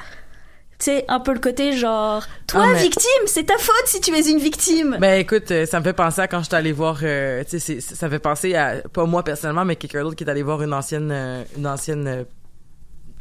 [0.79, 4.13] C'est un peu le côté genre Toi, Ah, mais- victime, c'est ta faute si tu
[4.13, 6.99] es une victime Ben écoute, euh, ça me fait penser à quand j'étais allé voir,
[7.05, 10.25] euh, tu sais, ça me fait penser à pas moi personnellement, mais quelqu'un d'autre qui
[10.25, 12.25] est allé voir une ancienne, euh, une ancienne euh,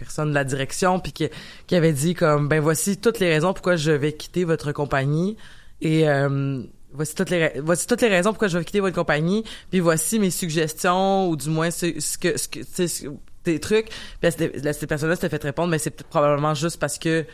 [0.02, 1.30] personne de la direction, puis qui,
[1.68, 5.38] qui avait dit comme, ben voici toutes les raisons pourquoi je vais quitter votre compagnie
[5.80, 9.44] et euh, voici toutes les voici toutes les raisons pourquoi je vais quitter votre compagnie,
[9.70, 13.10] puis voici mes suggestions ou du moins ce, ce que ce que
[13.44, 13.88] tes trucs.
[13.88, 17.26] Puis là, cette, là, cette personne-là s'était fait répondre, mais c'est probablement juste parce que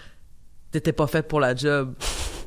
[0.72, 1.94] t'étais pas faite pour la job.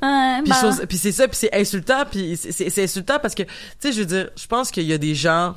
[0.03, 3.51] Ouais, Puis, bah, puis c'est ça, puis c'est insultant, puis c'est insultant parce que, tu
[3.81, 5.57] sais, je veux dire, je pense qu'il y a des gens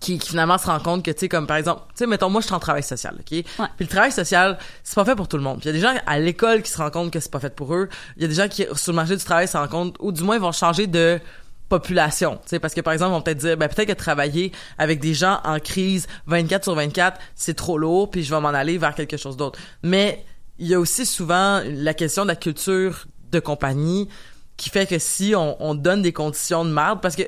[0.00, 2.30] qui, qui finalement se rendent compte que, tu sais, comme par exemple, tu sais, mettons,
[2.30, 3.26] moi, je suis en travail social, OK?
[3.26, 3.44] Puis
[3.80, 5.60] le travail social, c'est pas fait pour tout le monde.
[5.60, 7.40] Puis il y a des gens à l'école qui se rendent compte que c'est pas
[7.40, 7.88] fait pour eux.
[8.16, 10.12] Il y a des gens qui, sur le marché du travail, se rendent compte, ou
[10.12, 11.20] du moins, ils vont changer de
[11.68, 14.52] population, tu sais, parce que par exemple, ils vont peut-être dire, ben peut-être que travailler
[14.78, 18.48] avec des gens en crise 24 sur 24, c'est trop lourd, puis je vais m'en
[18.48, 19.58] aller vers quelque chose d'autre.
[19.82, 20.24] Mais
[20.58, 24.08] il y a aussi souvent la question de la culture de compagnie
[24.56, 27.24] qui fait que si on, on donne des conditions de merde, parce que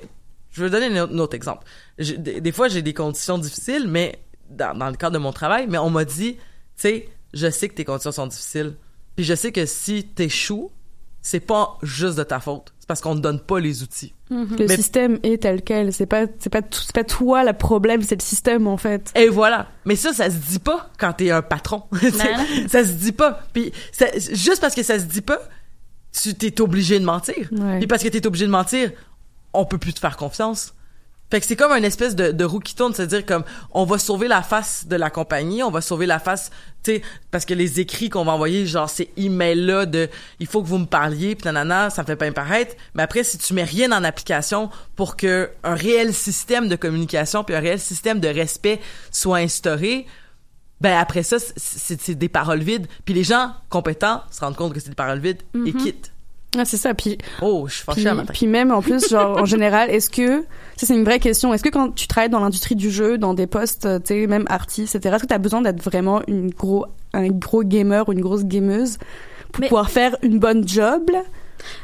[0.52, 1.64] je vais donner un autre, un autre exemple.
[1.98, 4.18] Des, des fois, j'ai des conditions difficiles, mais
[4.50, 6.40] dans, dans le cadre de mon travail, mais on m'a dit, tu
[6.76, 8.74] sais, je sais que tes conditions sont difficiles,
[9.16, 10.70] puis je sais que si t'échoues,
[11.22, 14.14] c'est pas juste de ta faute, c'est parce qu'on te donne pas les outils.
[14.30, 18.00] le Mais- système est tel quel c'est pas c'est pas c'est pas toi le problème
[18.02, 19.68] c'est le système en fait Et voilà.
[19.84, 21.82] Mais ça, ça se dit pas quand t'es un patron.
[22.68, 23.42] Ça se dit pas.
[23.52, 25.40] Puis ça- juste parce que ça se dit pas,
[26.18, 27.48] tu t'es obligé de mentir.
[27.52, 27.78] Ouais.
[27.78, 28.90] Puis parce que t'es obligé de mentir,
[29.52, 30.74] on peut plus te faire confiance.
[31.30, 33.98] Fait que c'est comme une espèce de, de roue qui tourne, c'est-à-dire comme on va
[33.98, 36.50] sauver la face de la compagnie, on va sauver la face,
[36.82, 40.08] tu sais, parce que les écrits qu'on va envoyer, genre ces emails-là de
[40.40, 42.74] il faut que vous me parliez, puis nanana, ça me fait pas paraître.
[42.94, 47.44] Mais après, si tu mets rien en application pour que un réel système de communication
[47.44, 48.80] puis un réel système de respect
[49.12, 50.06] soit instauré,
[50.80, 52.88] ben après ça, c'est- des paroles vides.
[53.04, 56.10] Puis les gens compétents se rendent compte que c'est des paroles vides et quittent.
[56.58, 59.90] Ah, c'est ça puis Oh, je suis Puis, fâchée même en plus, genre en général,
[59.90, 60.40] est-ce que
[60.76, 63.34] ça c'est une vraie question Est-ce que quand tu travailles dans l'industrie du jeu, dans
[63.34, 66.22] des postes, euh, tu sais, même artiste, etc., est-ce que tu as besoin d'être vraiment
[66.26, 68.98] une gros un gros gamer ou une grosse gameuse
[69.52, 71.02] pour Mais- pouvoir faire une bonne job?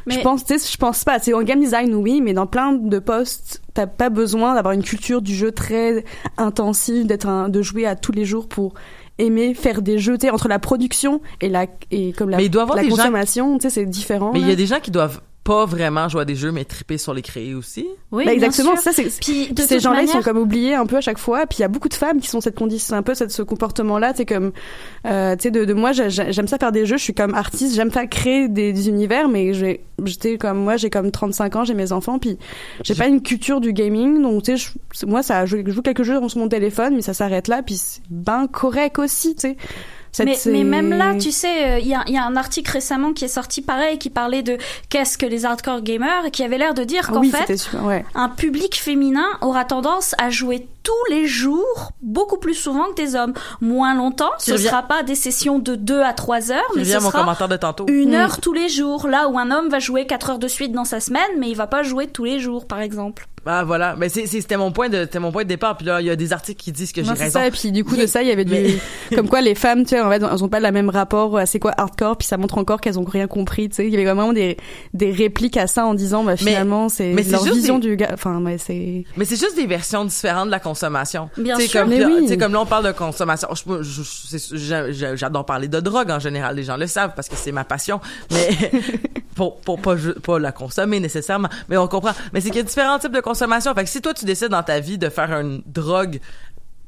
[0.07, 1.19] Mais- Je pense, tu sais, je pense pas.
[1.19, 4.83] C'est en game design oui, mais dans plein de postes, t'as pas besoin d'avoir une
[4.83, 6.03] culture du jeu très
[6.39, 8.73] intensive, d'être un, de jouer à tous les jours pour
[9.19, 10.17] aimer faire des jeux.
[10.33, 12.97] Entre la production et la et comme la, Mais il doit avoir la des gens-
[12.97, 14.31] consommation, tu sais, c'est différent.
[14.33, 16.65] Mais il y a des gens qui doivent pas vraiment jouer à des jeux, mais
[16.65, 17.87] triper sur les créer aussi.
[18.11, 18.83] oui, Bah, bien exactement, sûr.
[18.83, 21.47] ça c'est Puis, de ces gens-là, ils sont comme oubliés un peu à chaque fois.
[21.47, 23.43] Puis il y a beaucoup de femmes qui sont cette condition, un peu cette, ce
[23.43, 24.13] comportement-là.
[24.17, 24.51] C'est comme,
[25.07, 26.97] euh, tu sais, de, de moi, j'ai- j'ai- j'aime ça faire des jeux.
[26.97, 30.77] Je suis comme artiste, j'aime ça créer des, des univers, mais j'ai, j'étais comme moi,
[30.77, 32.39] j'ai comme 35 ans, j'ai mes enfants, puis
[32.83, 34.21] j'ai pas une culture du gaming.
[34.23, 37.47] Donc tu sais, moi, ça, je joue quelques jeux sur mon téléphone, mais ça s'arrête
[37.49, 37.63] là.
[37.63, 39.57] Puis c'est ben correct aussi, tu sais.
[40.25, 43.13] Mais, mais même là, tu sais, euh, il y, a, y a un article récemment
[43.13, 46.59] qui est sorti pareil, qui parlait de qu'est-ce que les hardcore gamers, et qui avait
[46.59, 48.05] l'air de dire Ah qu'en oui, fait, ouais.
[48.15, 53.17] un public féminin aura tendance à jouer tous les jours, beaucoup plus souvent que des
[53.17, 53.33] hommes.
[53.61, 56.95] Moins longtemps, ce revient- sera pas des sessions de 2 à 3 heures, mais ce
[56.99, 57.87] mon sera commentaire de tantôt.
[57.89, 58.15] une Mm.
[58.15, 59.09] heure tous les jours.
[59.09, 61.57] Là où un homme va jouer 4 heures de suite dans sa semaine, mais il
[61.57, 63.27] va pas jouer tous les jours, par exemple.
[63.49, 65.77] Ah voilà, mais c'était mon point de c'était mon point de départ.
[65.77, 67.39] Puis là, il y a des articles qui disent que j'ai Non, c'est raison.
[67.39, 68.51] ça, et puis du coup de ça, il y avait du...
[68.53, 68.75] mais-
[69.17, 71.47] comme quoi les femmes, tu sais, en fait, elles ont pas le même rapport à
[71.47, 73.87] c'est quoi hardcore, puis ça montre encore qu'elles ont rien compris, tu sais.
[73.87, 74.57] Il y avait vraiment des,
[74.95, 78.11] des répliques à ça en disant, bah finalement, c'est leur juste vision des- du gars,
[78.15, 79.05] enfin, mais c'est...
[79.17, 81.31] Mais c'est juste des versions différentes de la consommation.
[81.39, 81.81] Bien sûr.
[81.81, 82.39] Comme, là, oui.
[82.39, 83.49] comme là, on parle de consommation.
[85.15, 86.57] J'adore parler de drogue en général.
[86.57, 88.01] Les gens le savent parce que c'est ma passion.
[88.31, 88.51] Mais
[89.35, 91.49] pour, pour pas, la consommer nécessairement.
[91.69, 92.13] Mais on comprend.
[92.33, 93.75] Mais c'est qu'il y a différents types de consommation.
[93.75, 96.21] Fait que si toi, tu décides dans ta vie de faire une drogue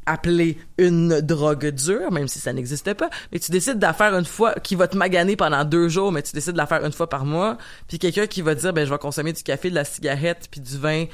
[0.06, 4.14] appelée une drogue dure, même si ça n'existe pas, mais tu décides de la faire
[4.14, 6.82] une fois, qui va te maganer pendant deux jours, mais tu décides de la faire
[6.82, 9.68] une fois par mois, puis quelqu'un qui va dire, ben, je vais consommer du café,
[9.68, 11.04] de la cigarette, puis du vin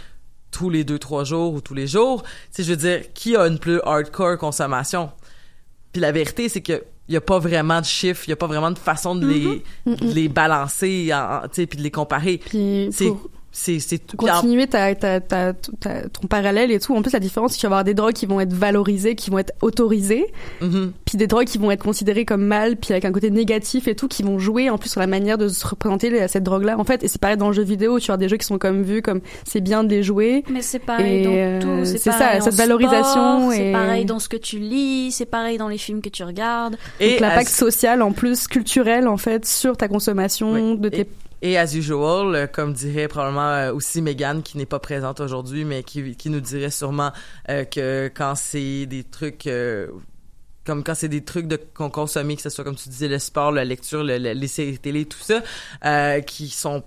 [0.54, 2.22] tous les deux, trois jours ou tous les jours.
[2.22, 5.10] Tu sais, je veux dire, qui a une plus hardcore consommation?
[5.92, 8.36] Puis la vérité, c'est que il y a pas vraiment de chiffres, il y a
[8.36, 10.08] pas vraiment de façon de les Mm-hmm.
[10.08, 12.38] de les balancer, tu sais, puis de les comparer.
[12.38, 16.94] Puis C'est pour c'est continuer ta, ta, ta, ta- ton parallèle et tout.
[16.96, 19.14] En plus, la différence, c'est qu'il va y avoir des drogues qui vont être valorisées,
[19.14, 20.26] qui vont être autorisées,
[20.60, 20.92] Mhm.
[21.04, 23.94] puis des drogues qui vont être considérées comme mal, puis avec un côté négatif et
[23.94, 26.78] tout, qui vont jouer en plus sur la manière de se représenter les- cette drogue-là.
[26.78, 28.58] En fait, et c'est pareil dans le jeu vidéo, tu as des jeux qui sont
[28.58, 30.42] comme vus comme c'est bien de les jouer.
[30.50, 31.84] Mais c'est pareil Et, dans euh, tout.
[31.84, 35.12] c'est C'est ça, cette valorisation et- C'est pareil dans ce que tu lis.
[35.12, 36.76] C'est pareil dans les films que tu regardes.
[36.98, 40.78] et Donc l'impact social en plus culturel en fait sur ta consommation Oui.
[40.78, 41.06] de tes Et
[41.42, 45.82] as usual, euh, comme dirait probablement euh, aussi Megan, qui n'est pas présente aujourd'hui, mais
[45.82, 47.12] qui, qui nous dirait sûrement
[47.50, 49.46] euh, que quand c'est des trucs...
[49.46, 49.88] euh,
[50.64, 53.18] comme quand c'est des trucs de qu'on consomme, que ce soit comme tu disais le
[53.18, 55.42] sport, la lecture, le- le- les séries télé, tout ça,
[55.84, 56.82] euh, qui sont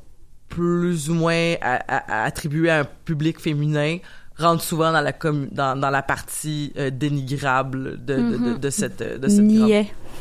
[0.49, 3.97] plus ou moins à- à- attribués à un public féminin,
[4.39, 8.69] rentrent souvent dans la com- dans, dans la partie euh, dénigrable de, de, de, de
[8.71, 9.69] cette de cette grande-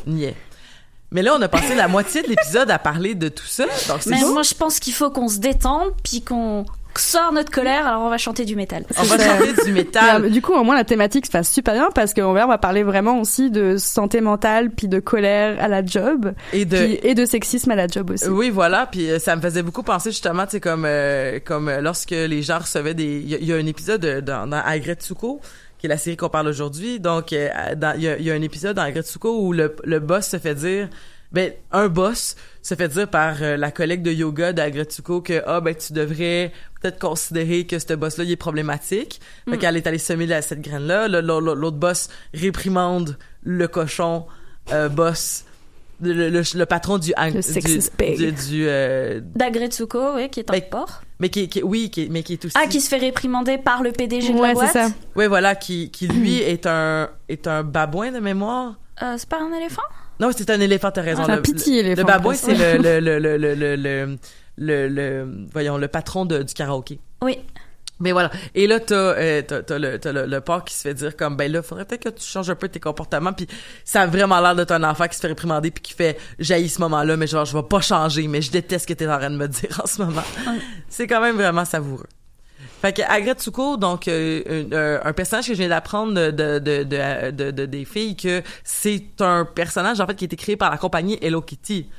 [0.05, 0.35] niais.
[1.11, 3.63] Mais là, on a passé la moitié de l'épisode à parler de tout ça.
[3.87, 4.33] Donc, c'est Mais cool.
[4.33, 6.65] moi, je pense qu'il faut qu'on se détende, puis qu'on
[6.97, 7.87] sort notre colère.
[7.87, 8.83] Alors, on va chanter du métal.
[8.97, 10.23] On va chanter du métal.
[10.23, 12.49] Mais, du coup, au moins, la thématique se passe super bien parce qu'on va, on
[12.49, 16.75] va parler vraiment aussi de santé mentale puis de colère à la job Et de,
[16.77, 18.27] puis- et de sexisme à la job aussi.
[18.27, 18.87] oui, voilà.
[18.91, 22.09] Puis euh, ça me faisait beaucoup penser justement, tu sais, comme euh, comme euh, lorsque
[22.11, 23.19] les gens recevaient des.
[23.23, 25.39] Il y, a- il y a un épisode euh, dans, dans Agretsuko
[25.77, 26.99] qui est la série qu'on parle aujourd'hui.
[26.99, 27.49] Donc, euh,
[27.95, 30.37] il y, a, il y a un épisode dans Agretsuko où le, le boss se
[30.39, 30.89] fait dire.
[31.33, 35.59] Ben, un boss se fait dire par euh, la collègue de yoga d'Agretsuko que ah
[35.59, 39.19] ben tu devrais peut-être considérer que ce boss-là il est problématique.
[39.49, 41.09] Fait qu'elle est allée semer la- cette graine-là.
[41.09, 44.25] Le- le- L'autre boss réprimande le cochon
[44.71, 45.43] euh, boss,
[46.01, 50.49] le, le, le- le patron du Le du, du, du, euh, D'Agretsuko, oui, qui est
[50.49, 51.01] un Mais- porc.
[51.19, 53.81] Mais qui, qui oui qui, mais qui est aussi Ah, qui se fait réprimander par
[53.83, 54.67] le PDG de Ouais, la boîte?
[54.73, 54.89] c'est ça.
[55.15, 59.39] ouais voilà qui qui lui est un est un babouin de mémoire Euh, c'est pas
[59.41, 59.81] un éléphant?
[60.19, 62.77] Non c'est un éléphant t'as raison C'est un le, le, éléphant, le babouin c'est le,
[62.81, 64.17] le, le, le, le, le,
[64.57, 67.39] le, le- voyons le patron de, du karaoké Oui.
[67.99, 68.29] Mais voilà.
[68.55, 71.15] Et là t'as euh, t'as, t'as le t'as le, le porc qui se fait dire
[71.17, 73.47] comme ben là faudrait peut-être que tu changes un peu tes comportements puis
[73.85, 76.69] ça a vraiment l'air d'être un enfant qui se fait réprimander puis qui fait jaillit
[76.69, 79.07] ce moment là mais genre je vais pas changer mais je déteste ce que t'es
[79.07, 80.23] en train de me dire en ce moment.
[80.89, 82.05] C'est quand même vraiment savoureux.
[82.81, 86.59] Fait que Agretsuko, donc euh, un, euh, un personnage que je viens d'apprendre de, de,
[86.59, 90.35] de, de, de- de- des filles que c'est un personnage en fait qui a été
[90.35, 91.89] créé par la compagnie Hello Kitty.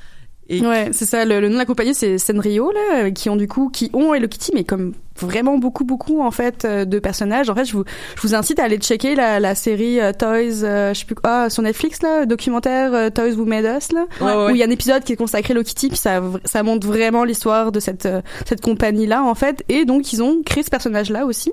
[0.49, 1.25] Et Ouais, c'est ça.
[1.25, 3.91] Le, le nom de la compagnie, c'est Senrio, là, euh, qui ont du coup, qui
[3.93, 7.51] ont Hello Kitty, mais comme vraiment beaucoup, beaucoup, en fait, euh, de personnages.
[7.51, 7.85] En fait, je vous,
[8.15, 11.17] je vous incite à aller checker la, la série euh, Toys, euh, je sais plus
[11.17, 14.07] quoi, ah, sur Netflix, là, documentaire euh, Toys Who Made Us, là.
[14.21, 14.53] Ouais.
[14.53, 16.63] Où il y a un épisode qui est consacré à Hello Kitty, puis ça, ça
[16.63, 18.09] montre vraiment l'histoire de cette,
[18.47, 19.65] cette compagnie-là, en fait.
[19.69, 21.53] Et donc, ils ont créé ce personnage-là aussi.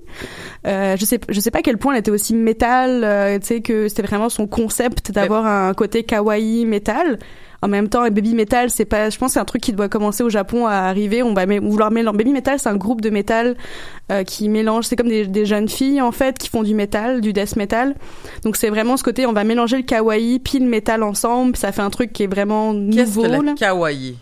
[0.68, 3.48] Euh, je sais, je sais pas à quel point elle était aussi métal, euh, tu
[3.48, 7.20] sais, que c'était vraiment son concept d'avoir un côté kawaii métal.
[7.66, 9.90] En même temps, baby metal, c'est pas, je pense, que c'est un truc qui doit
[9.90, 11.24] commencer au Japon à arriver.
[11.24, 12.16] On va vouloir mélanger.
[12.16, 13.56] Baby metal, c'est un groupe de métal
[14.12, 14.86] euh, qui mélange.
[14.86, 17.96] C'est comme des, des jeunes filles en fait qui font du métal, du death metal.
[18.44, 21.56] Donc c'est vraiment ce côté, on va mélanger le kawaii puis le métal ensemble.
[21.56, 23.24] ça fait un truc qui est vraiment qu'est-ce nouveau.
[23.24, 23.40] que là.
[23.40, 24.16] le kawaii?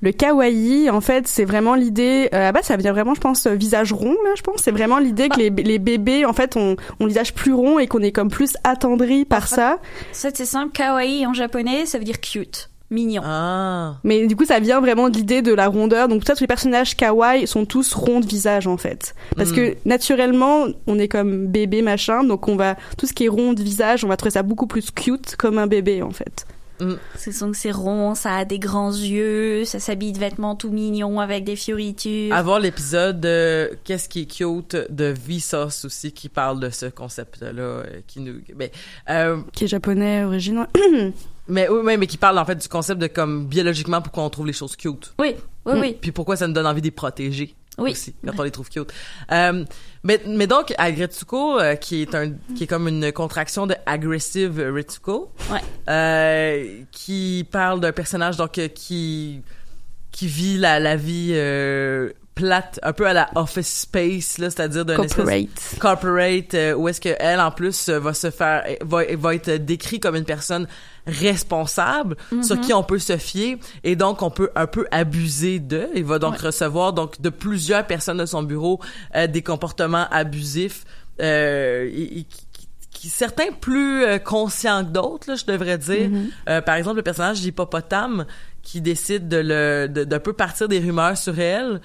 [0.00, 2.28] Le kawaii, en fait, c'est vraiment l'idée.
[2.32, 4.14] Euh, bah, ça vient vraiment, je pense, euh, visage rond.
[4.24, 7.08] Là, je pense, c'est vraiment l'idée que les, les bébés, en fait, ont, ont le
[7.08, 9.78] visage plus rond et qu'on est comme plus attendri par ça.
[10.12, 10.72] Ça, c'est simple.
[10.72, 12.68] Kawaii en japonais, ça veut dire cute.
[12.90, 13.22] Mignon.
[13.24, 13.96] Ah.
[14.04, 16.06] Mais du coup, ça vient vraiment de l'idée de la rondeur.
[16.08, 19.14] Donc, peut-être que les personnages kawaii sont tous ronds de visage, en fait.
[19.36, 19.54] Parce Mm.
[19.54, 22.24] que, naturellement, on est comme bébé, machin.
[22.24, 24.66] Donc, on va, tout ce qui est rond de visage, on va trouver ça beaucoup
[24.66, 26.46] plus cute comme un bébé, en fait.
[27.16, 31.18] C'est donc c'est rond, ça a des grands yeux, ça s'habille de vêtements tout mignons
[31.20, 32.34] avec des fioritures.
[32.34, 37.62] Avoir l'épisode de Qu'est-ce qui est cute de Vsauce aussi qui parle de ce concept-là,
[37.62, 38.70] euh, qui nous, mais,
[39.08, 40.66] euh, Qui est japonais, original.
[41.48, 44.30] mais oui, mais, mais qui parle en fait du concept de comme biologiquement pourquoi on
[44.30, 45.14] trouve les choses cute.
[45.18, 45.34] Oui,
[45.66, 45.98] oui, oui.
[46.00, 47.54] Puis pourquoi ça nous donne envie de les protéger.
[47.76, 47.90] Oui.
[47.90, 48.92] Aussi, quand on les trouve cute.
[49.32, 49.64] Euh,
[50.04, 54.60] mais, mais donc, Agretsuko, euh, qui est un, qui est comme une contraction de aggressive
[54.72, 55.32] Retsuko.
[55.50, 55.60] Ouais.
[55.88, 59.42] Euh, qui parle d'un personnage, donc, euh, qui,
[60.12, 64.84] qui vit la, la vie, euh, plate, un peu à la Office Space, là, c'est-à-dire
[64.84, 65.78] d'un espèce Corporate.
[65.78, 69.50] corporate euh, où est-ce que elle en plus euh, va se faire va, va être
[69.64, 70.66] décrit comme une personne
[71.06, 75.88] responsable sur qui on peut se fier et donc on peut un peu abuser de
[75.94, 78.80] il va donc recevoir donc de plusieurs personnes de son bureau
[79.14, 80.84] euh, des comportements abusifs
[81.20, 82.26] euh, et- et
[83.06, 86.08] certains plus euh, conscients que d'autres là je devrais dire.
[86.48, 88.24] Euh, par exemple le personnage d'hippopotame
[88.62, 91.82] qui décide de le de- d'un peu partir des rumeurs sur elle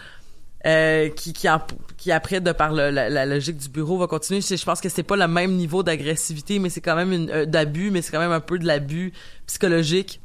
[0.66, 4.42] euh, qui qui, après de par le- la, la logique du bureau va continuer.
[4.42, 7.46] Je, je pense que c'est pas le même niveau d'agressivité, mais c'est quand même euh,
[7.46, 9.14] d'abus, mais c'est quand même un peu de l'abus
[9.48, 10.22] psychologique.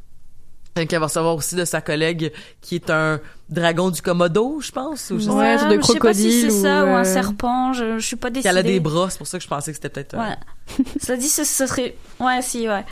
[0.77, 4.73] Euh, qu'elle va recevoir aussi de sa collègue qui est un dragon du Komodo, je
[4.73, 5.11] pense.
[5.11, 7.01] Ou je sais Ouais, genre de je sais pas si crocodile c'est ça ou, un
[7.03, 8.49] euh, serpent, je, je suis pas décidée.
[8.49, 10.15] qu'elle a des bras, c'est pour ça que je pensais que c'était peut-être.
[10.15, 10.35] euh, Ouais.
[11.01, 11.95] Cela dit, ce, ce serait.
[12.19, 12.85] Ouais, si, ouais.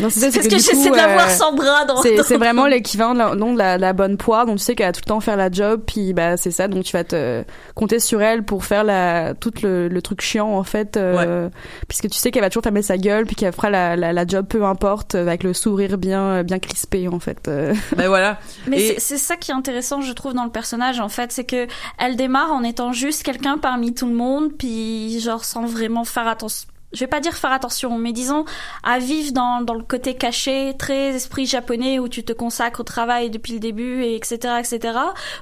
[0.00, 2.00] Parce que, que j'essaie de la voir euh, sans bras dans.
[2.02, 4.74] C'est vraiment l'équivalent de la, non, de la, de la bonne poire, donc tu sais
[4.76, 7.02] qu'elle va tout le temps faire la job, puis bah c'est ça, donc tu vas
[7.04, 7.42] te
[7.74, 11.48] compter sur elle pour faire la tout le, le truc chiant en fait, euh,
[11.88, 14.26] puisque tu sais qu'elle va toujours fermer sa gueule, puis qu'elle fera la, la, la
[14.26, 17.48] job peu importe, euh, avec le sourire bien bien crispé en fait.
[17.48, 17.74] euh.
[17.96, 18.38] Ben voilà.
[18.66, 21.32] Mais Et- c'est- c'est ça qui est intéressant, je trouve, dans le personnage, en fait,
[21.32, 21.66] c'est que
[21.98, 26.28] elle démarre en étant juste quelqu'un parmi tout le monde, puis genre sans vraiment faire
[26.28, 26.66] attention.
[26.92, 28.44] Je vais pas dire faire attention, mais disons
[28.82, 32.82] à vivre dans, dans le côté caché, très esprit japonais où tu te consacres au
[32.82, 34.98] travail depuis le début, et etc., etc.,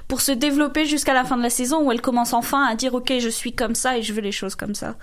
[0.07, 2.93] pour se développer jusqu'à la fin de la saison où elle commence enfin à dire
[2.93, 4.93] ok, je suis comme ça et je veux les choses comme ça.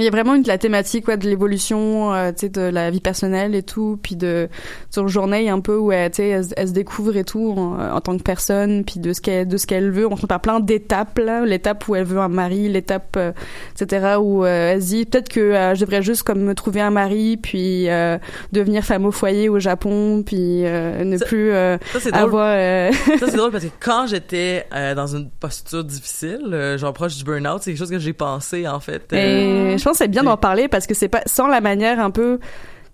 [0.00, 2.62] Mais il y a vraiment une, la thématique ouais, de l'évolution, euh, tu sais, de
[2.62, 4.48] la vie personnelle et tout, puis de
[4.90, 7.54] sur journée un peu où elle, tu sais, elle, se- elle se découvre et tout
[7.56, 10.06] en, en tant que personne, puis de ce qu'elle de ce qu'elle veut.
[10.10, 13.32] On se par plein d'étapes là, l'étape où elle veut un mari, l'étape, euh,
[13.78, 14.16] etc.
[14.20, 16.90] où euh, elle se dit peut-être que euh, je devrais juste comme me trouver un
[16.90, 18.16] mari, puis euh,
[18.52, 22.22] devenir femme au foyer au Japon, puis euh, ne Ça- plus euh, Ça, c'est drôle.
[22.22, 22.54] avoir.
[22.56, 26.92] euh, Ça, c'est drôle parce que quand j'étais euh, dans une posture difficile, euh, genre
[26.94, 29.12] proche du burn-out, c'est quelque chose que j'ai pensé, en fait.
[29.12, 32.10] Euh, Et je c'est bien d'en parler parce que c'est pas sans la manière un
[32.10, 32.38] peu.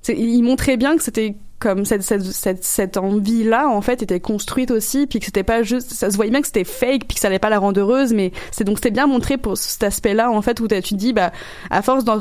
[0.09, 4.21] Il montrait bien que c'était comme cette cette cette, cette envie là en fait était
[4.21, 7.15] construite aussi puis que c'était pas juste ça se voyait bien que c'était fake puis
[7.15, 9.83] que ça allait pas la rendre heureuse mais c'est donc c'était bien montré pour cet
[9.83, 11.33] aspect là en fait où tu te dis bah
[11.71, 12.19] à force d'en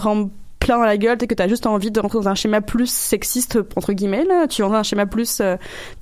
[0.59, 2.89] plein dans la gueule t'es que t'as juste envie de rentrer dans un schéma plus
[2.89, 5.57] sexiste entre guillemets là tu rentres dans un schéma plus euh,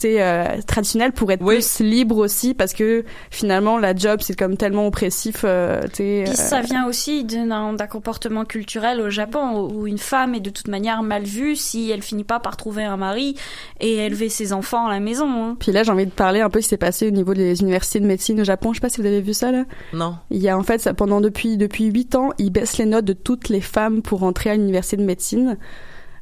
[0.05, 1.55] euh, traditionnel pour être Oui.
[1.55, 6.61] plus libre aussi parce que finalement la job c'est comme tellement oppressif euh, euh, ça
[6.61, 11.03] vient aussi d'un d'un comportement culturel au Japon où une femme est de toute manière
[11.03, 13.35] mal vue si elle finit pas par trouver un mari
[13.79, 15.25] et élever ses enfants à la maison.
[15.27, 15.55] hein.
[15.59, 17.61] Puis là, j'ai envie de parler un peu ce qui s'est passé au niveau des
[17.61, 18.71] universités de médecine au Japon.
[18.73, 19.63] Je sais pas si vous avez vu ça là.
[19.93, 20.15] Non.
[20.29, 23.05] Il y a en fait, ça, pendant depuis depuis huit ans, ils baissent les notes
[23.05, 25.57] de toutes les femmes pour à l'université de médecine.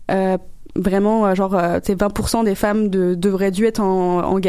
[0.10, 0.38] Euh,
[0.76, 4.40] vraiment, euh, genre, euh, sais, 20% des femmes de, devraient dû être en, en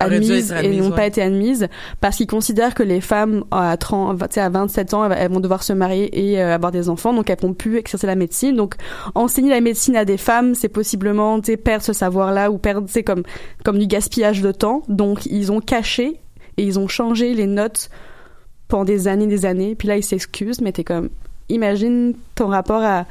[0.00, 0.96] admises et n'ont ouais.
[0.96, 1.68] pas été admises
[2.00, 5.40] parce qu'ils considèrent que les femmes à 30, tu sais, à 27 ans, elles, vont
[5.40, 8.54] devoir se marier et euh, avoir des enfants, donc elles vont plus exercer la médecine.
[8.54, 8.74] Donc,
[9.14, 13.02] enseigner la médecine à des femmes, c'est possiblement, tu perdre ce savoir-là ou perdre, c'est
[13.02, 13.22] comme
[13.64, 14.82] comme du gaspillage de temps.
[14.88, 16.20] Donc, ils ont caché
[16.56, 17.90] et ils ont changé les notes
[18.68, 19.74] pendant des années, des années.
[19.74, 21.08] Puis là, ils s'excusent, mais t'es comme,
[21.48, 23.06] imagine ton rapport à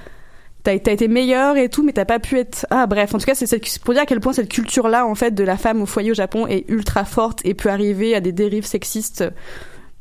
[0.64, 3.36] t'as été meilleur et tout mais t'as pas pu être ah bref en tout cas
[3.36, 5.86] c'est pour dire à quel point cette culture là en fait de la femme au
[5.86, 9.24] foyer au Japon est ultra forte et peut arriver à des dérives sexistes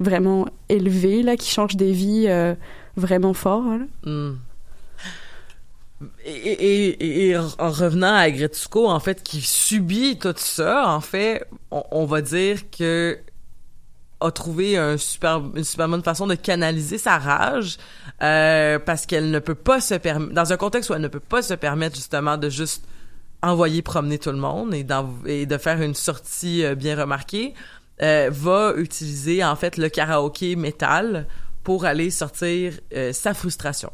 [0.01, 2.55] vraiment élevées là qui changent des vies euh,
[2.97, 3.65] vraiment fort.
[4.05, 4.33] Hmm.
[6.27, 12.21] Et, en revenant à Gretsuko, en fait, qui subit tout ça, en fait, on va
[12.21, 13.19] dire que
[14.21, 17.77] a trouvé une super bonne façon de canaliser sa rage
[18.23, 21.21] euh, parce qu'elle ne peut pas se permettre, dans un contexte où elle ne peut
[21.21, 22.85] pas se permettre justement de juste
[23.43, 27.55] envoyer promener tout le monde et, de faire une sortie euh, bien remarquée,
[28.03, 31.27] euh, va utiliser en fait le karaoké métal
[31.63, 32.75] pour aller sortir
[33.11, 33.91] sa frustration.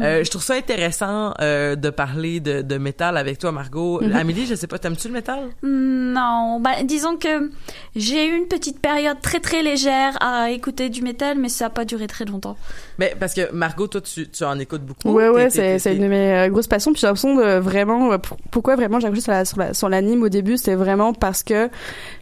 [0.00, 4.00] Euh, je trouve ça intéressant euh, de parler de, de métal avec toi, Margot.
[4.14, 5.50] Amélie, je sais pas, t'aimes-tu le métal?
[5.62, 7.50] Non, bah disons que
[7.94, 11.70] j'ai eu une petite période très très légère à écouter du métal, mais ça a
[11.70, 12.56] pas duré très longtemps.
[12.98, 15.10] Mais parce que Margot, toi, tu, tu en écoutes beaucoup.
[15.12, 18.18] ouais ouais t'es- c'est une de mes euh, grosses passions puis j'ai l'impression de vraiment
[18.18, 21.12] pour- pourquoi vraiment j'ai accroché sur la sur la- sur l'anime au début c'était vraiment
[21.12, 21.68] parce que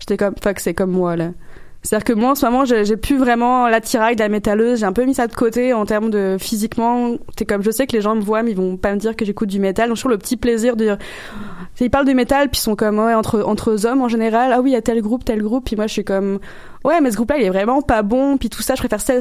[0.01, 1.31] j'étais comme fuck c'est comme moi là
[1.83, 4.81] c'est-à-dire que moi en ce moment j'ai plus vraiment l'attirail de la métalleuse.
[4.81, 7.16] J'ai un peu mis ça de côté en termes de physiquement.
[7.39, 9.16] C'est comme je sais que les gens me voient mais ils vont pas me dire
[9.16, 9.89] que j'écoute du métal.
[9.89, 10.99] Donc je trouve le petit plaisir de dire
[11.81, 14.53] ils parlent de métal puis ils sont comme ouais entre entre hommes en général.
[14.53, 15.64] Ah oui il y a tel groupe tel groupe.
[15.64, 16.39] Puis moi je suis comme
[16.85, 18.37] ouais mais ce groupe là il est vraiment pas bon.
[18.37, 19.14] Puis tout ça je préfère ça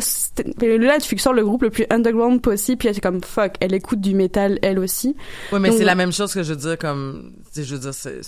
[0.62, 2.78] mais là tu sors le groupe le plus underground possible.
[2.78, 5.16] Puis là c'est comme fuck elle écoute du métal elle aussi.
[5.52, 8.22] Ouais, mais c'est la même chose que je veux dire, comme, je veux dire, c'est,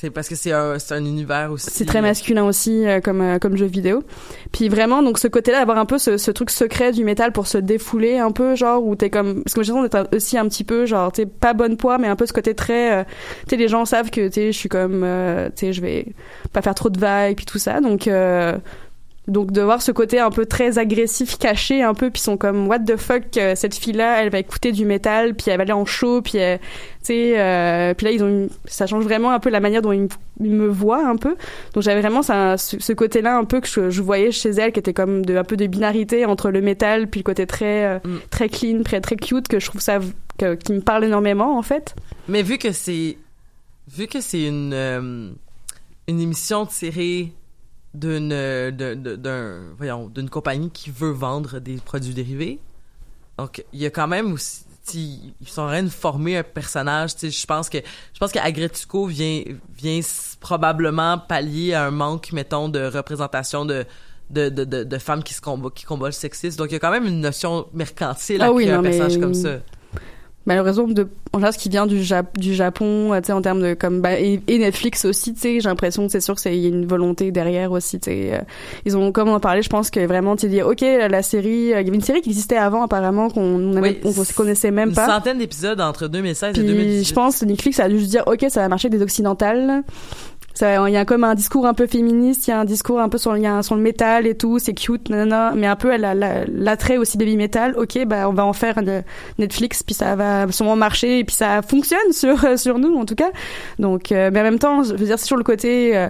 [0.00, 1.70] c'est parce que c'est un, c'est un univers aussi.
[1.72, 4.04] c'est très masculin aussi euh, comme euh, comme jeu vidéo
[4.52, 7.32] puis vraiment donc ce côté là d'avoir un peu ce, ce truc secret du métal
[7.32, 10.38] pour se défouler un peu genre où t'es comme parce que j'ai l'impression d'être aussi
[10.38, 13.04] un petit peu genre t'es pas bonne poids mais un peu ce côté très euh,
[13.48, 16.06] tu sais les gens savent que tu je suis comme euh, tu sais je vais
[16.52, 18.56] pas faire trop de vagues puis tout ça donc euh,
[19.28, 22.38] Donc de voir ce côté un peu très agressif, caché un peu, puis ils sont
[22.38, 25.64] comme what the fuck, euh, cette fille-là, elle va écouter du métal, puis elle va
[25.64, 26.38] aller en show, puis tu
[27.02, 30.08] sais, euh, puis là ils ont, ça change vraiment un peu la manière dont ils,
[30.40, 31.36] me voient un peu.
[31.74, 34.94] Donc j'avais vraiment ça, ce, côté-là un peu que je, voyais chez elle, qui était
[34.94, 38.18] comme de un peu de binarité entre le métal puis le côté très euh, mm.
[38.30, 39.98] très clean, très très cute, que je trouve ça
[40.38, 41.94] qui me parle énormément en fait.
[42.28, 43.18] Mais vu que c'est
[43.94, 45.36] vu que c'est une
[46.06, 47.32] une émission de série
[47.94, 48.28] d'une
[48.70, 52.60] d'un voyons d'une compagnie qui veut vendre des produits dérivés.
[53.38, 54.64] Donc il y a quand même aussi
[54.94, 58.32] ils sont en train de former un personnage, tu sais, je pense que je pense
[58.32, 59.42] qu'Agretico vient
[59.76, 60.00] vient
[60.40, 63.84] probablement pallier à un manque mettons de représentation de
[64.30, 66.58] de, de, de, femmes qui se combattent qui combattent le sexisme.
[66.58, 69.60] Donc il y a quand même une notion mercantile ah à un personnage comme ça
[70.48, 72.02] malheureusement de en général ce qui vient du,
[72.38, 75.60] du Japon euh, tu sais en termes de comme bah, et, Netflix aussi tu sais
[75.60, 78.40] j'ai l'impression que c'est sûr c'est y a une volonté derrière aussi tu sais euh,
[78.86, 81.74] ils ont comme on en parlait je pense que vraiment tu dis ok la, série
[81.74, 84.94] euh, il y avait une série qui existait avant apparemment qu'on on, se connaissait même
[84.94, 85.04] pas.
[85.04, 88.22] une centaine d'épisodes entre 2016 et 2018 je pense que Netflix a dû juste dire
[88.26, 89.82] ok ça va marcher des occidentales
[90.62, 93.08] il y a comme un discours un peu féministe, il y a un discours un
[93.08, 97.18] peu sur, sur le métal et tout, c'est cute, nanana, mais un peu l'attrait aussi
[97.18, 97.74] baby metal.
[97.76, 98.80] Ok, bah on va en faire
[99.38, 103.14] Netflix, puis ça va sûrement marcher, et puis ça fonctionne sur sur nous en tout
[103.14, 103.30] cas.
[103.78, 106.08] Donc, euh, mais en même temps, je veux dire, c'est sur le côté euh,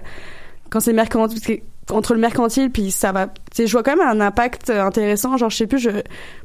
[0.70, 4.70] quand c'est mercantile entre le mercantile puis ça va je vois quand même un impact
[4.70, 5.90] intéressant genre je sais plus je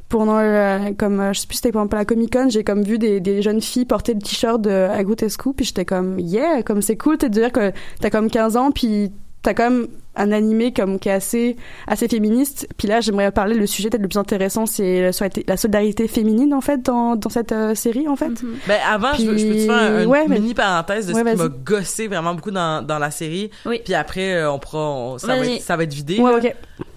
[0.08, 2.98] pendant euh, comme euh, je sais plus c'était pendant la Comic Con j'ai comme vu
[2.98, 6.96] des, des jeunes filles porter le t-shirt de Agrotescu puis j'étais comme yeah comme c'est
[6.96, 11.08] cool de dire que t'as comme 15 ans puis t'as comme un animé comme qui
[11.08, 12.68] est assez assez féministe.
[12.76, 15.10] Puis là j'aimerais parler le sujet peut-être le plus intéressant c'est
[15.46, 18.32] la solidarité féminine en fait dans, dans cette euh, série en fait.
[18.68, 21.48] Ben avant je, peux, je peux te faire une mini parenthèse de ce qui m'a
[21.48, 23.50] gossé vraiment beaucoup dans, dans la série.
[23.66, 23.80] Oui.
[23.84, 26.54] puis après on pourra ça, va être, ça va être vidé ouais, ok.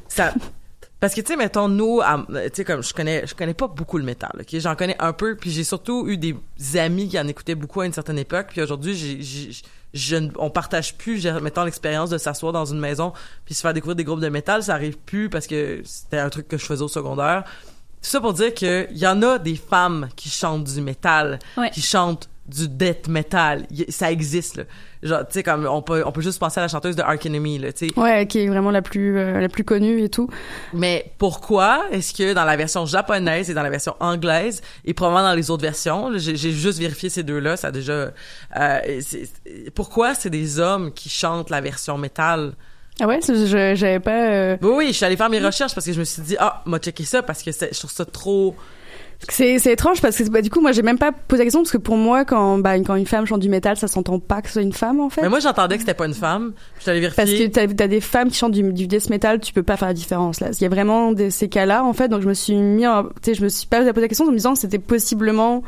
[0.08, 0.34] Ça
[1.00, 3.98] parce que tu sais mettons nous tu sais comme je connais je connais pas beaucoup
[3.98, 4.60] le métal OK?
[4.60, 6.36] J'en connais un peu puis j'ai surtout eu des
[6.76, 9.52] amis qui en écoutaient beaucoup à une certaine époque puis aujourd'hui j'ai
[9.94, 13.14] je on partage plus mettons l'expérience de s'asseoir dans une maison
[13.46, 16.30] puis se faire découvrir des groupes de métal ça arrive plus parce que c'était un
[16.30, 17.44] truc que je faisais au secondaire
[18.02, 21.40] tout ça pour dire que il y en a des femmes qui chantent du métal
[21.72, 23.68] qui chantent du death metal.
[23.90, 24.64] Ça existe, là.
[25.08, 27.26] Genre, tu sais, comme, on peut, on peut juste penser à la chanteuse de Ark
[27.26, 28.00] Enemy, là, tu sais.
[28.00, 30.30] Ouais, qui est vraiment la plus, euh, la plus connue et tout.
[30.74, 35.30] Mais pourquoi est-ce que dans la version japonaise et dans la version anglaise, et probablement
[35.30, 38.12] dans les autres versions, j'ai juste vérifié ces deux-là, ça a déjà,
[38.58, 38.80] euh,
[39.74, 42.54] pourquoi c'est des hommes qui chantent la version métal?
[43.00, 44.30] Ah ouais, j'avais pas.
[44.30, 44.58] Euh...
[44.62, 46.64] Oui, oui, je suis allée faire mes recherches parce que je me suis dit ah,
[46.66, 48.56] m'a checké ça parce que je trouve ça trop
[49.30, 51.62] c'est c'est étrange parce que bah, du coup moi j'ai même pas posé la question
[51.62, 54.42] parce que pour moi quand bah quand une femme chante du métal ça s'entend pas
[54.42, 55.22] que ce soit une femme en fait.
[55.22, 56.54] Mais moi j'entendais que c'était pas une femme.
[56.78, 57.24] Je suis allée vérifier.
[57.24, 59.76] Parce que t'as as des femmes qui chantent du, du death metal, tu peux pas
[59.76, 60.50] faire la différence là.
[60.52, 62.88] Il y a vraiment des, ces cas-là en fait donc je me suis mis tu
[63.24, 65.64] sais je me suis pas posé la question en me disant que c'était possiblement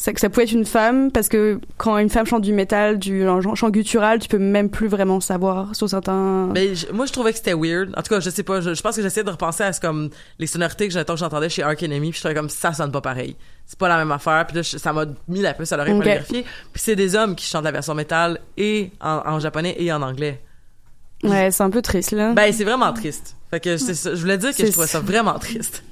[0.00, 3.00] c'est que ça pouvait être une femme parce que quand une femme chante du métal,
[3.00, 3.26] du
[3.56, 6.46] chant guttural, tu peux même plus vraiment savoir sur certains.
[6.54, 7.92] Mais moi, je trouvais que c'était weird.
[7.96, 8.60] En tout cas, je sais pas.
[8.60, 11.82] Je, pense que j'essayais de repenser à ce comme les sonorités que j'entendais chez Ark
[11.82, 13.34] Enemy, puis je trouvais comme ça sonne pas pareil.
[13.66, 14.46] C'est pas la même affaire.
[14.46, 16.02] Puis là, ça m'a mis la puce à l'oreille okay.
[16.02, 16.42] pour vérifier.
[16.72, 20.40] Puis c'est des hommes qui chantent la version métal et en, japonais et en anglais.
[21.24, 22.34] Ouais, c'est un peu triste là.
[22.34, 23.34] Ben c'est vraiment triste.
[23.50, 25.82] Fait que je voulais dire que je trouvais ça vraiment triste.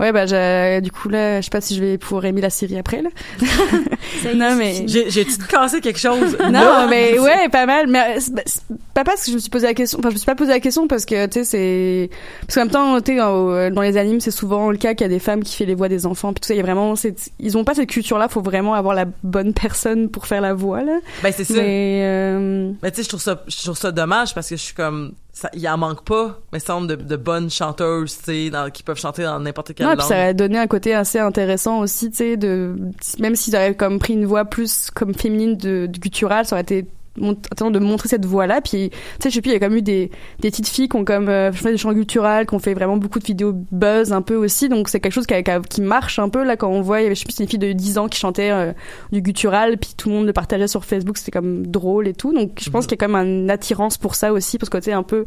[0.00, 2.78] Ouais, bah, du coup, là, je sais pas si je vais pouvoir aimer la série
[2.78, 3.10] après, là.
[4.34, 4.86] non, mais.
[4.86, 6.36] J'ai-tu cassé quelque chose?
[6.52, 7.88] non, mais ouais, pas mal.
[7.88, 8.62] Mais c'est
[8.94, 9.98] pas parce que je me suis posé la question.
[9.98, 12.10] Enfin, je me suis pas posé la question parce que, tu sais, c'est.
[12.42, 15.10] Parce qu'en même temps, tu sais, dans les animes, c'est souvent le cas qu'il y
[15.10, 16.32] a des femmes qui font les voix des enfants.
[16.32, 16.94] Puis tout ça, il y a vraiment.
[17.40, 18.28] Ils ont pas cette culture-là.
[18.28, 20.98] Faut vraiment avoir la bonne personne pour faire la voix, là.
[21.24, 21.54] Ben, c'est ça.
[21.54, 22.72] Mais, euh...
[22.82, 25.12] mais tu sais, je trouve ça, je trouve ça dommage parce que je suis comme
[25.52, 29.22] il en manque pas, mais semble de, de bonnes chanteuses, tu sais, qui peuvent chanter
[29.22, 30.00] dans n'importe quelle langue.
[30.00, 32.76] ça a donné un côté assez intéressant aussi, tu sais, de
[33.18, 36.62] même s'ils avaient comme pris une voix plus comme féminine de, de guttural, ça aurait
[36.62, 36.86] été
[37.18, 38.60] de montrer cette voix-là.
[38.60, 40.10] Puis, tu sais, je sais plus, il y a quand même eu des,
[40.40, 42.96] des petites filles qui ont comme euh, fait des chants gutturales, qui ont fait vraiment
[42.96, 44.68] beaucoup de vidéos buzz un peu aussi.
[44.68, 45.34] Donc, c'est quelque chose qui,
[45.68, 47.00] qui, marche un peu là quand on voit.
[47.00, 48.72] Il y avait, je sais plus, une fille de 10 ans qui chantait euh,
[49.12, 51.18] du guttural, puis tout le monde le partageait sur Facebook.
[51.18, 52.32] C'était comme drôle et tout.
[52.32, 52.88] Donc, je pense mhm.
[52.88, 55.26] qu'il y a quand même une attirance pour ça aussi, parce que tu un peu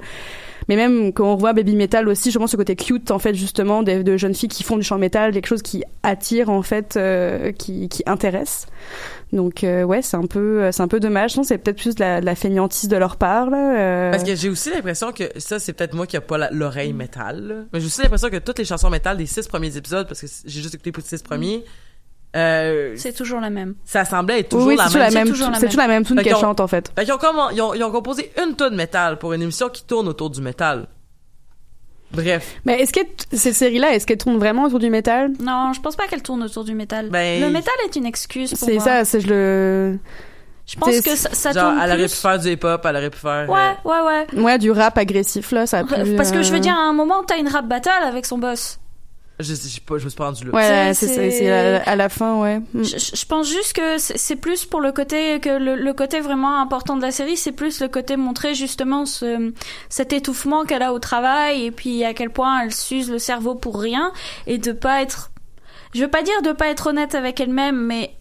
[0.68, 3.34] mais même quand on voit Baby Metal aussi je pense ce côté cute en fait
[3.34, 6.62] justement de, de, jeunes filles qui font du chant métal quelque chose qui attire en
[6.62, 8.68] fait euh, qui, qui intéresse
[9.34, 11.38] donc euh, ouais, c'est un peu c'est un peu dommage.
[11.38, 13.78] Non, c'est peut-être plus de la, de la fainéantise de leur part là.
[13.78, 14.12] Euh.
[14.12, 17.68] Parce que j'ai aussi l'impression que ça c'est peut-être moi qui a pas l'oreille métal.
[17.72, 20.28] Mais j'ai aussi l'impression que toutes les chansons métal des six premiers épisodes parce que
[20.46, 21.64] j'ai juste écouté pour les six premiers.
[22.36, 23.76] Euh, c'est toujours la même.
[23.84, 25.28] Ça semblait être toujours la, même.
[25.28, 26.92] C'est toujours la même tune qu'elle chante en fait.
[26.96, 27.20] Fait qu'ils ont,
[27.52, 30.42] ils ont, ils ont composé une tune métal pour une émission qui tourne autour du
[30.42, 30.88] métal.
[32.14, 32.56] Bref.
[32.66, 33.00] Mais est-ce que
[33.32, 35.32] cette série-là, est-ce qu'elle tourne vraiment autour du métal?
[35.40, 37.10] Non, je pense pas qu'elle tourne autour du métal.
[37.10, 39.98] Ben, le métal est une excuse pour C'est ça, c'est je le.
[40.68, 43.10] Je pense que ça, ça genre, tourne elle aurait pu faire du hip-hop, elle aurait
[43.10, 43.48] pu faire.
[43.50, 44.42] euh, Ouais, ouais, ouais.
[44.42, 46.16] Ouais, du rap agressif là, ça a plus.
[46.16, 48.38] Parce que je veux euh, dire, à un moment, t'as une rap battle avec son
[48.38, 48.80] boss.
[49.42, 50.52] Je, je, me suis pas rendu là.
[50.52, 52.60] Ouais, C'est- c'est c'est- à, à la fin, ouais.
[52.74, 52.84] Mm.
[52.84, 56.62] Je, pense juste que c'est c'est plus pour le côté que le, le côté vraiment
[56.62, 59.52] important de la série, c'est plus le côté montrer justement ce,
[59.90, 63.56] cet étouffement qu'elle a au travail et puis à quel point elle s'use le cerveau
[63.56, 64.12] pour rien
[64.48, 65.32] et de pas être,
[65.94, 68.16] je veux pas dire de pas être honnête avec elle-même, mais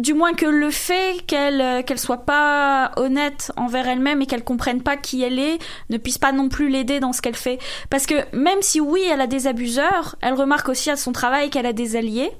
[0.00, 4.42] du moins que le fait qu'elle euh, qu'elle soit pas honnête envers elle-même et qu'elle
[4.42, 5.58] comprenne pas qui elle est
[5.90, 7.58] ne puisse pas non plus l'aider dans ce qu'elle fait
[7.90, 11.50] parce que même si oui elle a des abuseurs elle remarque aussi à son travail
[11.50, 12.30] qu'elle a des alliés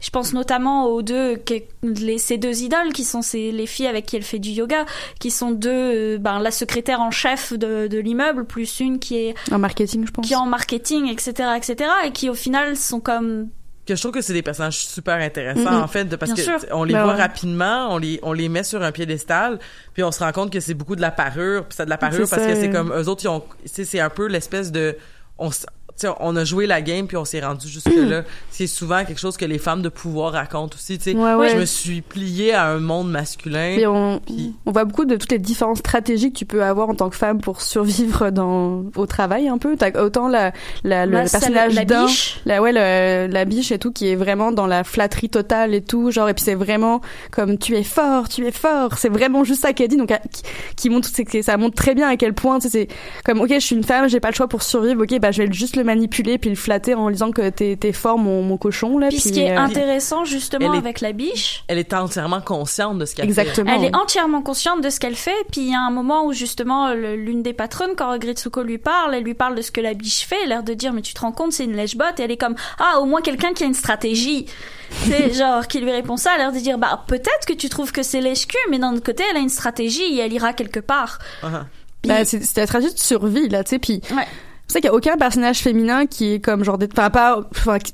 [0.00, 1.42] je pense notamment aux deux
[1.82, 4.84] les, ces deux idoles qui sont ces, les filles avec qui elle fait du yoga
[5.18, 9.16] qui sont deux euh, ben, la secrétaire en chef de, de l'immeuble plus une qui
[9.16, 10.26] est En marketing, je pense.
[10.26, 13.48] qui est en marketing etc etc et qui au final sont comme
[13.86, 15.82] que je trouve que c'est des personnages super intéressants Mhm.
[15.82, 16.68] en fait de, parce Bien que sûr.
[16.72, 17.20] on les Ben voit ouais.
[17.22, 19.58] rapidement on les on les met sur un piédestal
[19.94, 21.96] puis on se rend compte que c'est beaucoup de la parure puis c'est de la
[21.98, 22.48] parure parce ça.
[22.48, 24.96] que c'est comme eux autres ils ont c'est c'est un peu l'espèce de
[25.38, 25.50] on
[25.96, 28.66] s- tu sais, on a joué la game puis on s'est rendu jusque là c'est
[28.66, 31.48] souvent quelque chose que les femmes de pouvoir racontent aussi tu sais Ouais, ouais.
[31.50, 35.16] je me suis pliée à un monde masculin Et on, Puis- on voit beaucoup de
[35.16, 38.84] toutes les différentes stratégies que tu peux avoir en tant que femme pour survivre dans
[38.96, 39.76] au travail un peu.
[39.76, 40.52] T'as autant la,
[40.84, 44.08] la le bah, personnage la d'un, biche la ouais le, la biche et tout qui
[44.08, 47.74] est vraiment dans la flatterie totale et tout genre et puis c'est vraiment comme tu
[47.76, 48.98] es fort, tu es fort.
[48.98, 50.42] C'est vraiment juste ça qu'elle dit donc à- qui,
[50.76, 52.88] qui montre c'est que ça montre très bien à quel point tu sais c'est
[53.24, 55.42] comme ok je suis une femme j'ai pas le choix pour survivre ok bah je
[55.42, 58.42] vais juste le manipuler puis le flatter en lui disant que t'es t'es fort mon,
[58.42, 61.64] mon cochon là puis ce qui est euh, intéressant justement elle est- avec la biche
[61.68, 65.16] elle est entièrement consciente de ce qu'elle exactement Elle est entièrement consciente de ce qu'elle
[65.16, 68.62] fait, puis il y a un moment où justement le- l'une des patronnes, quand Gritsuko
[68.62, 71.02] lui parle, elle lui parle de ce que la biche fait, l'air de dire mais
[71.02, 73.52] tu te rends compte c'est une lèche-botte, et elle est comme ah au moins quelqu'un
[73.54, 74.46] qui a une stratégie,
[74.90, 78.02] c'est genre qui lui répond ça, l'air de dire bah peut-être que tu trouves que
[78.02, 81.18] c'est lèche-cul, mais d'un autre côté elle a une stratégie et elle ira quelque part.
[81.40, 81.46] fait.
[81.46, 81.62] Uh-huh.
[82.02, 84.26] Puis- Bah, c'est c'est la stratégie de survie là tu sais puis Ouais.
[84.68, 87.40] C'est ça qu'il y a aucun personnage féminin qui est comme genre dé- enfin pas
[87.52, 87.92] enfin qui,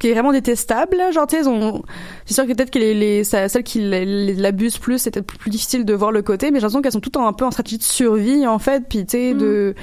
[0.00, 1.82] qui est vraiment détestable là, genre tu sais on
[2.24, 5.84] c'est sûr que peut-être que les, les celles qui l'abusent plus c'est peut-être plus, difficile
[5.84, 7.78] de voir le côté mais j'ai l'impression qu'elles sont toutes en- un peu en stratégie
[7.78, 9.74] de survie en fait puis tu sais de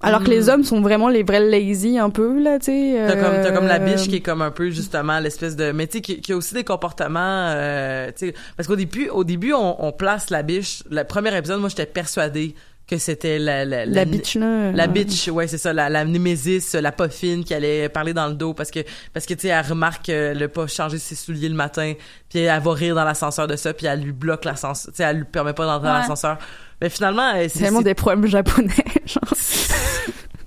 [0.00, 0.30] alors que Mm.
[0.30, 3.50] les hommes sont vraiment les vrais lazy un peu là tu sais T'as comme, t'as
[3.50, 6.00] comme la biche euh, qui est comme un peu justement l'espèce de mais tu sais
[6.02, 7.18] qui, qui a aussi des comportements
[7.50, 11.36] euh, tu sais parce qu'au début au début on, on place la biche le premier
[11.36, 12.54] épisode moi j'étais persuadée
[12.88, 16.74] que c'était la la, la bitch là la bitch ouais c'est ça la, la némésis
[16.74, 18.80] la poffine qui allait parler dans le dos parce que
[19.12, 21.92] parce que tu sais elle remarque euh, le pas changer ses souliers le matin
[22.30, 25.02] puis elle va rire dans l'ascenseur de ça puis elle lui bloque l'ascenseur tu sais
[25.04, 26.38] elle lui permet pas d'entrer dans l'ascenseur.
[26.80, 28.72] Mais finalement euh, c'est c'est vraiment des problèmes japonais
[29.06, 29.34] genre.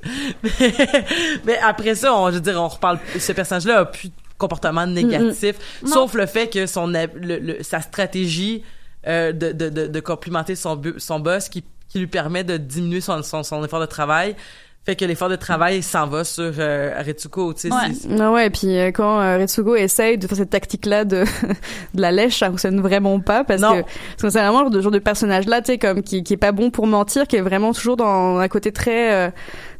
[1.45, 4.87] Mais après ça, on, je veux dire, on reparle, ce personnage-là a plus de comportement
[4.87, 7.05] négatif, sauf le fait que son, le,
[7.39, 8.63] le- sa stratégie
[9.07, 13.01] euh, de, de, de, de complimenter son, son boss qui, qui lui permet de diminuer
[13.01, 14.35] son, son, son effort de travail,
[14.83, 17.69] fait que l'effort de travail s'en va sur euh, Retsuko, tu sais.
[17.71, 17.93] Ouais.
[17.93, 19.45] c'est- Ah ouais, puis euh, quand euh,
[19.77, 21.23] essaye de faire cette tactique-là de,
[21.93, 23.83] de la lèche, ça fonctionne vraiment pas parce Non.
[23.83, 23.87] que
[24.17, 26.87] c'est vraiment le genre de personnage-là, tu sais, comme qui, qui est pas bon pour
[26.87, 29.29] mentir, qui est vraiment toujours dans un côté très, euh,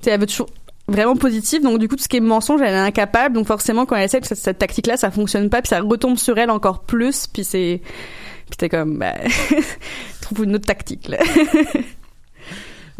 [0.02, 0.50] tu sais, elle veut toujours
[0.88, 3.86] vraiment positif donc du coup tout ce qui est mensonge elle est incapable donc forcément
[3.86, 6.50] quand elle essaie cette, cette tactique là ça fonctionne pas puis ça retombe sur elle
[6.50, 7.82] encore plus puis c'est
[8.50, 9.14] puis t'es comme bah
[10.22, 11.20] trouve une autre tactique là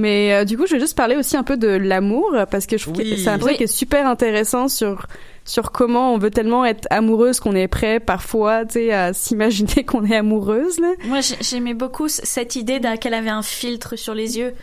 [0.02, 2.78] mais euh, du coup je vais juste parler aussi un peu de l'amour parce que
[2.78, 3.10] je trouve Oui.
[3.12, 3.58] que c'est un truc Oui.
[3.58, 5.06] qui est super intéressant sur
[5.44, 9.84] sur comment on veut tellement être amoureuse qu'on est prêt parfois tu sais à s'imaginer
[9.88, 13.96] qu'on est amoureuse là Moi, j'ai- j'aimais beaucoup cette idée d'un- qu'elle avait un filtre
[13.96, 14.54] sur les yeux,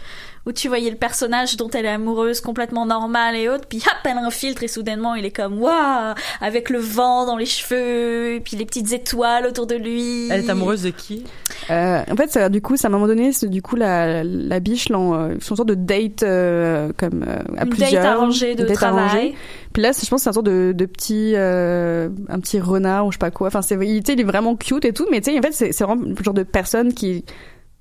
[0.49, 3.93] où tu voyais le personnage dont elle est amoureuse, complètement normal et autres, puis hop,
[4.05, 7.45] elle a un filtre et soudainement il est comme waouh, avec le vent dans les
[7.45, 10.29] cheveux, et puis les petites étoiles autour de lui.
[10.31, 11.25] Elle est amoureuse de qui?
[11.71, 14.25] Euh, en fait, ça, du coup, ça, à un moment donné, c'est du coup la,
[14.25, 18.03] la biche, là, euh, une sorte de date euh, comme euh, à Une plusieurs.
[18.03, 19.05] date arrangée de date travail.
[19.05, 19.35] arrangée.
[19.75, 22.59] Puis là, c'est- je pense que c'est un sorte de, de petit, euh, un petit
[22.59, 23.49] renard ou je sais pas quoi.
[23.49, 25.85] Enfin, c'est, il, il est vraiment cute et tout, mais tu sais, en fait, c'est
[25.85, 27.25] vraiment le genre de personne qui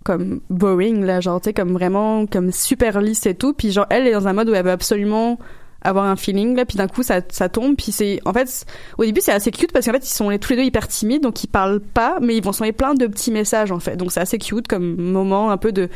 [0.07, 3.53] comme boring là, genre tu sais, comme vraiment comme super lisse et tout.
[3.53, 5.37] Puis genre elle est dans un mode où elle veut absolument
[5.83, 6.65] avoir un feeling là.
[6.65, 7.75] Puis d'un coup ça ça tombe.
[7.75, 8.65] Puis c'est en fait
[8.97, 10.87] au début c'est assez cute parce qu'en fait ils sont les- tous les deux hyper
[10.87, 13.95] timides donc ils parlent pas mais ils vont s'envoyer plein de petits messages en fait.
[13.97, 15.89] Donc c'est assez cute comme moment un peu de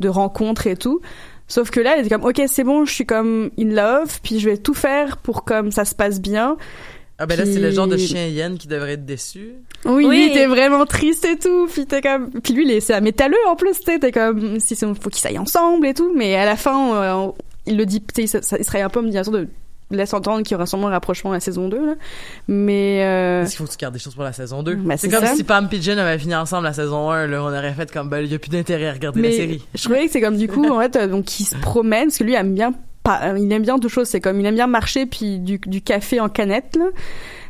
[0.00, 1.00] de rencontre et tout.
[1.48, 4.38] Sauf que là elle est comme ok c'est bon je suis comme in love puis
[4.40, 6.56] je vais tout faire pour comme ça se passe bien.
[7.18, 9.52] Ah ben là, c'est le genre de chien hyène qui devrait être déçu.
[9.86, 10.24] Oui, Oui.
[10.26, 11.66] lui, t'es vraiment triste et tout.
[11.72, 13.78] Puis t'es comme, puis lui, il est- c'est un métalleux en plus.
[13.80, 16.12] T'es comme, si c'est- faut qu'ils aillent ensemble et tout.
[16.16, 17.26] Mais à la fin, euh,
[17.66, 19.48] il le dit, tu sais, ça, ça- il serait un peu, bien sûr, de
[19.90, 21.94] laisse entendre qu'il y aura sûrement un rapprochement à la saison 2, là.
[22.48, 24.74] Mais, euh, Parce qu'il faut que tu gardes des choses pour la saison 2.
[24.76, 25.34] Ben, c'est comme ça.
[25.34, 28.08] si Pam et Jen avaient fini ensemble la saison 1, là, on aurait fait comme,
[28.08, 29.62] ben, il y a plus d'intérêt à regarder mais la série.
[29.74, 32.18] je trouvais que c'est comme du coup, en fait, euh, donc il se promène, parce
[32.18, 32.72] que lui il aime bien
[33.06, 35.82] euh, il aime bien deux choses, c'est comme il aime bien marcher puis du, du
[35.82, 36.86] café en canette, là.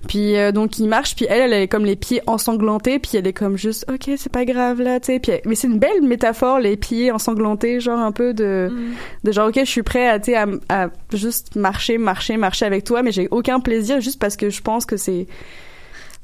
[0.08, 3.26] Puis euh, donc il marche, puis elle, elle est comme les pieds ensanglantés, puis elle
[3.26, 5.18] est comme juste, ok, c'est pas grave là, tu sais.
[5.18, 8.92] Puis elle- mais c'est une belle métaphore, les pieds ensanglantés, genre un peu de, Mm.
[9.24, 12.66] de genre ok, je suis prêt à, tu sais, à, à juste marcher, marcher, marcher
[12.66, 15.26] avec toi, mais j'ai aucun plaisir juste parce que je pense que c'est,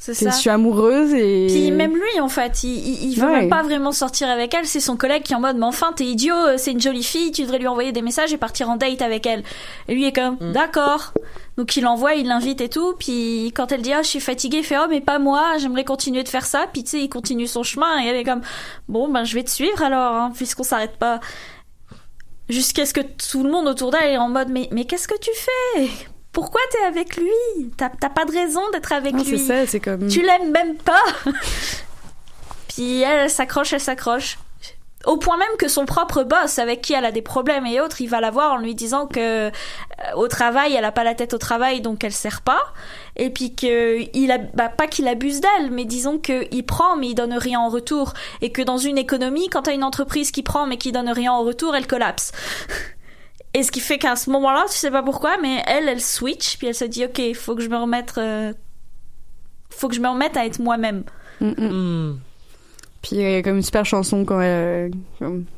[0.03, 0.31] C'est que ça.
[0.31, 1.47] je suis amoureuse et.
[1.49, 3.41] Puis même lui, en fait, il, il, il veut Ouais.
[3.41, 4.65] même pas vraiment sortir avec elle.
[4.65, 7.03] C'est son collègue qui est en mode, mais enfin, t'es idiot, euh, c'est une jolie
[7.03, 9.43] fille, tu devrais lui envoyer des messages et partir en date avec elle.
[9.89, 10.53] Et lui est comme, Mm.
[10.53, 11.13] d'accord.
[11.59, 12.95] Donc il l'envoie, il l'invite et tout.
[12.99, 15.85] Puis quand elle dit, ah, je suis fatiguée, il fait, oh, mais pas moi, j'aimerais
[15.85, 16.65] continuer de faire ça.
[16.73, 18.41] Puis tu sais, il continue son chemin et elle est comme,
[18.89, 21.21] bon, ben, je vais te suivre alors, hein, puisqu'on s'arrête pas.
[22.49, 25.19] Jusqu'à ce que tout le monde autour d'elle est en mode, mais, mais qu'est-ce que
[25.21, 25.89] tu fais?
[26.33, 27.73] Pourquoi t'es avec lui?
[27.77, 29.39] T'as pas de raison d'être avec Non, lui.
[29.39, 30.07] c'est ça, c'est comme.
[30.09, 31.03] Tu l'aimes même pas.
[32.69, 34.39] Puis elle, elle s'accroche, elle s'accroche.
[35.07, 38.03] Au point même que son propre boss, avec qui elle a des problèmes et autres,
[38.03, 39.51] il va la voir en lui disant que euh,
[40.15, 42.61] au travail, elle a pas la tête au travail, donc elle sert pas.
[43.17, 46.97] Et puis que il a, bah, pas qu'il abuse d'elle, mais disons que il prend
[46.99, 48.13] mais il donne rien en retour.
[48.43, 51.33] Et que dans une économie, quand t'as une entreprise qui prend mais qui donne rien
[51.33, 52.33] en retour, elle collapse.
[53.55, 56.57] Et ce qui fait qu'à ce moment-là, tu sais pas pourquoi, mais elle, elle switch,
[56.59, 58.53] puis elle se dit, ok, faut que je me remette, euh,
[59.71, 61.03] faut que je me remette à être moi-même.
[61.41, 61.69] Mm, mm.
[61.69, 62.19] Hmm.
[63.03, 64.91] Puis il y a comme une super chanson quand elle,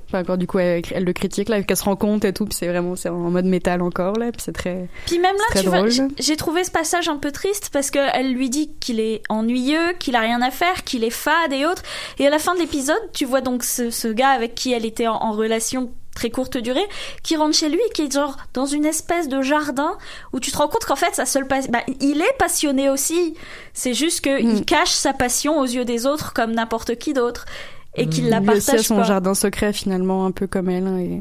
[0.07, 2.45] enfin quand du coup elle, elle le critique là, qu'elle se rend compte et tout,
[2.45, 4.89] puis c'est vraiment c'est en mode métal encore là, puis c'est très.
[5.07, 5.89] Puis même là, tu vois,
[6.21, 9.93] j'ai- trouvé ce passage un peu triste parce que elle lui dit qu'il est ennuyeux,
[9.99, 11.83] qu'il a rien à faire, qu'il est fade et autres.
[12.21, 14.87] Et à la fin de l'épisode, tu vois donc ce, ce gars avec qui elle
[14.87, 16.87] était en, en relation très courte durée,
[17.23, 19.97] qui rentre chez lui et qui est genre dans une espèce de jardin
[20.33, 23.35] où tu te rends compte qu'en fait sa seule passion, bah, il est passionné aussi.
[23.73, 24.51] C'est juste que Mm.
[24.57, 27.47] il cache sa passion aux yeux des autres comme n'importe qui d'autre
[27.95, 29.03] et qu'il la Lui aussi a partage son pas.
[29.05, 30.87] jardin secret finalement un peu comme elle.
[30.87, 31.21] hein, et...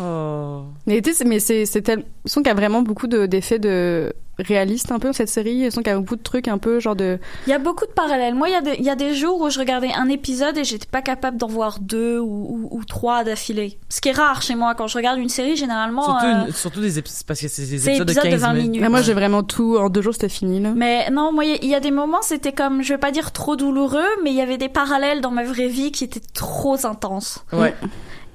[0.00, 0.62] Oh.
[0.86, 2.04] Mais tu sais, mais c'est c'est tel...
[2.24, 5.28] Je sens qu'il y a vraiment beaucoup de- d'effets de réalistes un peu dans cette
[5.28, 5.64] série.
[5.64, 7.18] Je sens qu'il y a beaucoup de trucs un peu genre de.
[7.48, 8.34] Il y a beaucoup de parallèles.
[8.36, 10.56] Moi, il y, a des- il y a des jours où je regardais un épisode
[10.58, 13.78] et j'étais pas capable d'en voir deux ou, ou- ou trois d'affilée.
[13.88, 14.74] Ce qui est rare chez moi.
[14.76, 16.04] Quand je regarde une série, généralement...
[16.04, 18.32] Surtout, euh, une- surtout des épisodes, parce que c'est des c'est épisodes de épisode 15
[18.34, 18.66] de 20 minutes.
[18.68, 18.80] minutes.
[18.82, 20.72] Mais moi j'ai vraiment tout en deux jours c'était fini là.
[20.76, 23.32] Mais non, moi, il y y a des moments, c'était comme, je vais pas dire
[23.32, 26.86] trop douloureux, mais il y avait des parallèles dans ma vraie vie qui étaient trop
[26.86, 27.44] intenses.
[27.52, 27.74] Ouais.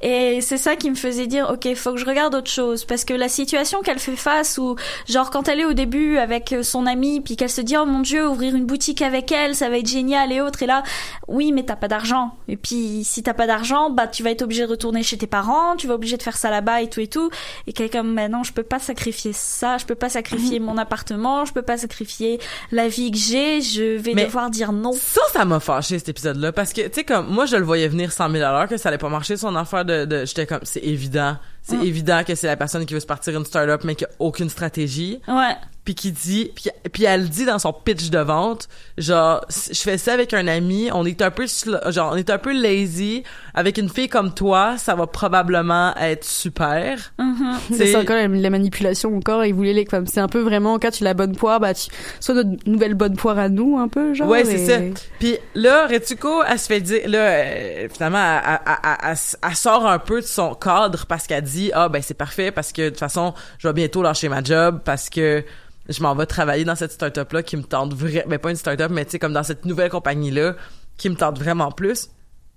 [0.06, 3.06] Et c'est ça qui me faisait dire, ok, faut que je regarde autre chose, parce
[3.06, 4.76] que la situation qu'elle fait face, ou
[5.10, 7.86] genre quand elle est au début avec euh, son amie, puis qu'elle se dit, oh
[7.86, 10.84] mon dieu, ouvrir une boutique avec elle, ça va être génial et autres, et là,
[11.30, 12.36] oui, mais t'as pas d'argent.
[12.50, 15.26] Et puis si t'as pas d'argent, bah tu vas être obligé de retourner chez tes
[15.26, 17.30] parents, tu vas obligé de faire ça là-bas et tout et tout.
[17.68, 20.78] Et quelqu'un, comme, mais non, je peux pas sacrifier ça, je peux pas sacrifier mon
[20.78, 22.40] appartement, je peux pas sacrifier
[22.72, 24.92] la vie que j'ai, je vais Mais- devoir dire non.
[24.92, 27.88] Ça, ça m'a fâché cet épisode-là parce que tu sais comme moi je le voyais
[27.88, 30.46] venir 100 000 à l'heure que ça allait pas marcher son affaire de, de j'étais
[30.46, 31.38] comme c'est évident.
[31.62, 34.10] C'est évident que c'est la personne qui veut se partir une start-up mais qui a
[34.20, 35.22] aucune stratégie.
[35.28, 35.56] Ouais.
[35.86, 39.98] Puis qui dit puis, puis elle dit dans son pitch de vente genre je fais
[39.98, 41.46] ça avec un ami on est un peu
[41.90, 43.24] genre on est un peu lazy
[43.54, 47.58] avec une fille comme toi ça va probablement être super Mhm.
[47.78, 49.44] C'est ça encore la, la manipulation encore.
[49.46, 51.88] Ils voulaient les comme c'est un peu vraiment quand tu la bonne poire bah tu
[52.20, 54.28] soit notre nouvelle bonne poire à nous un peu genre.
[54.28, 54.80] Ouais, c'est ça.
[55.20, 59.18] Puis là, Retsuko, elle se fait dire, là, euh, finalement, elle, elle- elle- elle-
[59.50, 62.72] elle sort un peu de son cadre parce qu'elle dit, ah, ben c'est parfait parce
[62.72, 65.44] que de toute façon, je vais bientôt lâcher ma job parce que
[65.90, 68.92] je m'en vais travailler dans cette start-up-là qui me tente vraiment, ben pas une start-up,
[68.92, 70.56] mais tu sais, comme dans cette nouvelle compagnie-là
[70.98, 72.10] qui me tente vraiment plus.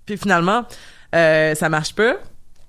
[0.05, 0.65] Puis finalement,
[1.15, 2.17] euh, ça marche pas.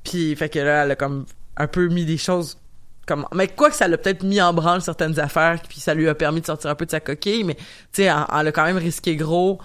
[0.04, 2.58] Puis fait que là, elle a comme un peu mis des choses
[3.06, 6.08] comme mais quoi que ça l'a peut-être mis en branle certaines affaires puis ça lui
[6.08, 8.52] a permis de sortir un peu de sa coquille mais tu sais elle, elle a
[8.52, 9.58] quand même risqué gros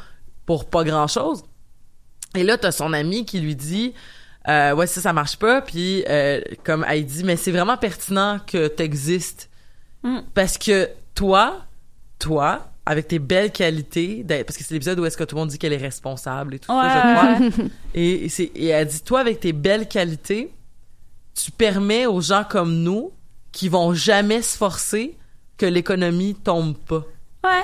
[0.46, 1.44] pour pas grand chose
[2.36, 3.94] et là t'as son ami qui lui dit
[4.48, 8.40] euh, ouais ça ça marche pas puis euh, comme elle dit mais c'est vraiment pertinent
[8.48, 9.50] que t'existes
[10.04, 10.20] Mm.
[10.34, 11.62] parce que toi
[12.20, 15.50] toi avec tes belles qualités parce que c'est l'épisode où est-ce que tout le monde
[15.50, 17.70] dit qu'elle est responsable et tout ça je crois Ouais.
[17.94, 20.52] et, c'est, et elle dit, toi, avec tes belles qualités,
[21.34, 23.12] tu permets aux gens comme nous,
[23.52, 25.16] qui vont jamais se forcer,
[25.58, 27.04] que l'économie tombe pas.
[27.44, 27.64] Ouais.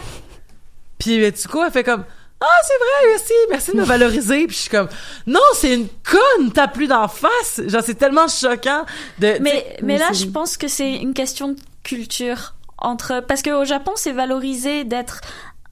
[0.97, 2.05] Puis du coup, elle fait comme,
[2.41, 4.47] ah, c'est vrai, merci, merci de me valoriser.
[4.47, 4.87] Puis je suis comme,
[5.27, 7.61] non, c'est une conne, t'as plus d'en face.
[7.67, 8.85] Genre, c'est tellement choquant
[9.19, 9.37] de...
[9.41, 11.57] Mais, mais là, je pense que c'est une question de
[11.89, 15.21] culture entre parce qu'au Japon, c'est valorisé d'être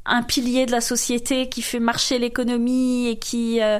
[0.05, 3.80] un pilier de la société qui fait marcher l'économie et qui euh,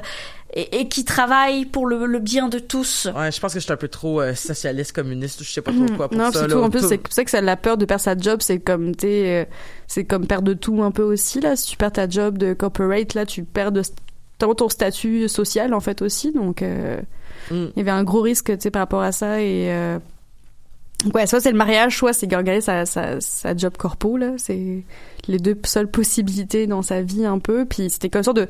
[0.54, 3.06] et, et qui travaille pour le, le bien de tous.
[3.14, 5.72] Ouais, je pense que je suis un peu trop euh, socialiste, communiste, je sais pas
[5.72, 6.40] trop quoi pour non, ça.
[6.40, 6.62] surtout là.
[6.62, 8.58] en plus Tout- c'est pour ça que ça la peur de perdre sa job, c'est
[8.58, 9.54] comme t'es, euh,
[9.86, 11.54] c'est comme perdre de tout un peu aussi là.
[11.56, 13.82] Si tu perds ta job de corporate là, tu perds de
[14.38, 16.32] ton ton statut social en fait aussi.
[16.32, 16.98] Donc euh,
[17.50, 17.66] Mm.
[17.76, 19.98] il y avait un gros risque tu sais par rapport à ça et euh,
[21.14, 24.32] ouais, soit c'est le mariage, soit c'est garder sa, sa sa job corpo là.
[24.36, 24.84] C'est
[25.26, 27.64] les deux seules possibilités dans sa vie un peu.
[27.64, 28.48] Puis c'était comme sorte de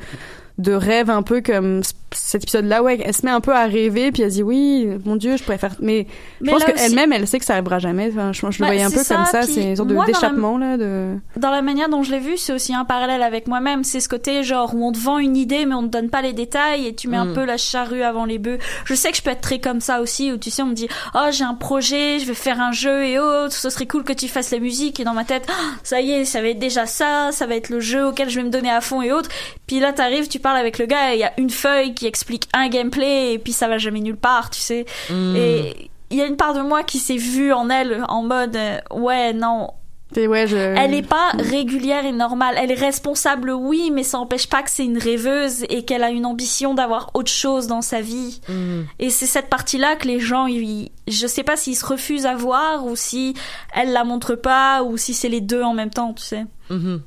[0.58, 1.82] de rêve un peu comme
[2.12, 5.14] cet épisode-là, ouais, elle se met un peu à rêver, puis elle dit oui, mon
[5.16, 6.06] Dieu, je pourrais faire, mais
[6.40, 8.08] je pense qu'elle-même, elle sait que ça arrivera jamais.
[8.10, 10.04] Enfin, je, je le Bah, voyais un peu comme ça, C'est une sorte de la-
[10.06, 10.76] d'échappement là.
[10.78, 11.14] De...
[11.36, 13.84] Dans la manière dont je l'ai vu, c'est aussi un parallèle avec moi-même.
[13.84, 16.22] C'est ce côté genre où on te vend une idée mais on te donne pas
[16.22, 17.34] les détails et tu mets un Mm.
[17.34, 18.58] peu la charrue avant les bœufs.
[18.86, 20.74] Je sais que je peux être très comme ça aussi où tu sais on me
[20.74, 24.02] dit "Oh, j'ai un projet, je vais faire un jeu et autres, ce serait cool
[24.02, 25.52] que tu fasses la musique" et dans ma tête Ah,
[25.84, 28.36] "Ça y est, ça va être déjà ça, ça va être le jeu auquel je
[28.40, 29.28] vais me donner à fond et autres."
[29.66, 32.48] Puis là t'arrives, tu parles avec le gars, il y a une feuille qui explique
[32.52, 34.86] un gameplay et puis ça va jamais nulle part, tu sais.
[35.10, 35.36] Mm.
[35.36, 38.56] Et il y a une part de moi qui s'est vue en elle en mode
[38.56, 39.70] euh, "Ouais, non,
[40.16, 40.56] Et ouais, je.
[40.56, 42.54] elle est pas régulière et normale.
[42.58, 46.08] Elle est responsable, oui, mais ça n'empêche pas que c'est une rêveuse et qu'elle a
[46.10, 48.40] une ambition d'avoir autre chose dans sa vie.
[48.48, 48.80] Mm.
[49.00, 52.34] Et c'est cette partie-là que les gens, ils, je sais pas s'ils se refusent à
[52.36, 53.34] voir ou si
[53.74, 56.46] elle la montre pas ou si c'est les deux en même temps, tu sais.
[56.70, 57.02] Mhm.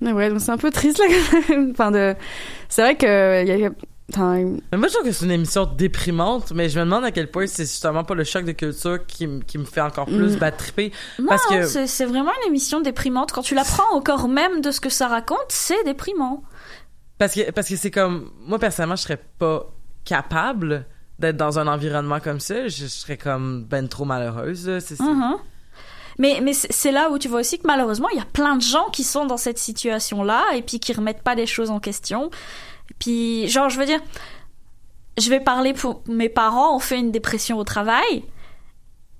[0.00, 1.06] Mais ouais, donc c'est un peu triste là.
[1.30, 1.70] quand même.
[1.72, 2.14] enfin de.
[2.68, 3.70] C'est vrai que il y a.
[4.12, 4.36] Enfin,
[4.70, 7.28] Mais moi, je trouve que c'est une émission déprimante, mais je me demande à quel
[7.28, 10.38] point c'est justement pas le choc de culture qui, qui me fait encore plus Mm.
[10.38, 10.92] battre triper.
[11.18, 13.32] Non, Parce que- c'est c'est vraiment une émission déprimante.
[13.32, 16.44] Quand tu la prends au corps même de ce que ça raconte, c'est déprimant.
[17.18, 19.66] Parce que parce que c'est comme moi personnellement, je serais pas
[20.04, 20.86] capable
[21.18, 22.68] d'être dans un environnement comme ça.
[22.68, 24.68] Je, je serais comme ben trop malheureuse.
[24.68, 24.80] là.
[24.80, 25.34] C'est- Mhm.
[26.18, 28.62] Mais, mais c'est là où tu vois aussi que malheureusement, il y a plein de
[28.62, 32.30] gens qui sont dans cette situation-là et puis qui remettent pas les choses en question.
[32.90, 34.00] Et puis, genre, je veux dire,
[35.18, 38.24] je vais parler pour mes parents ont fait une dépression au travail.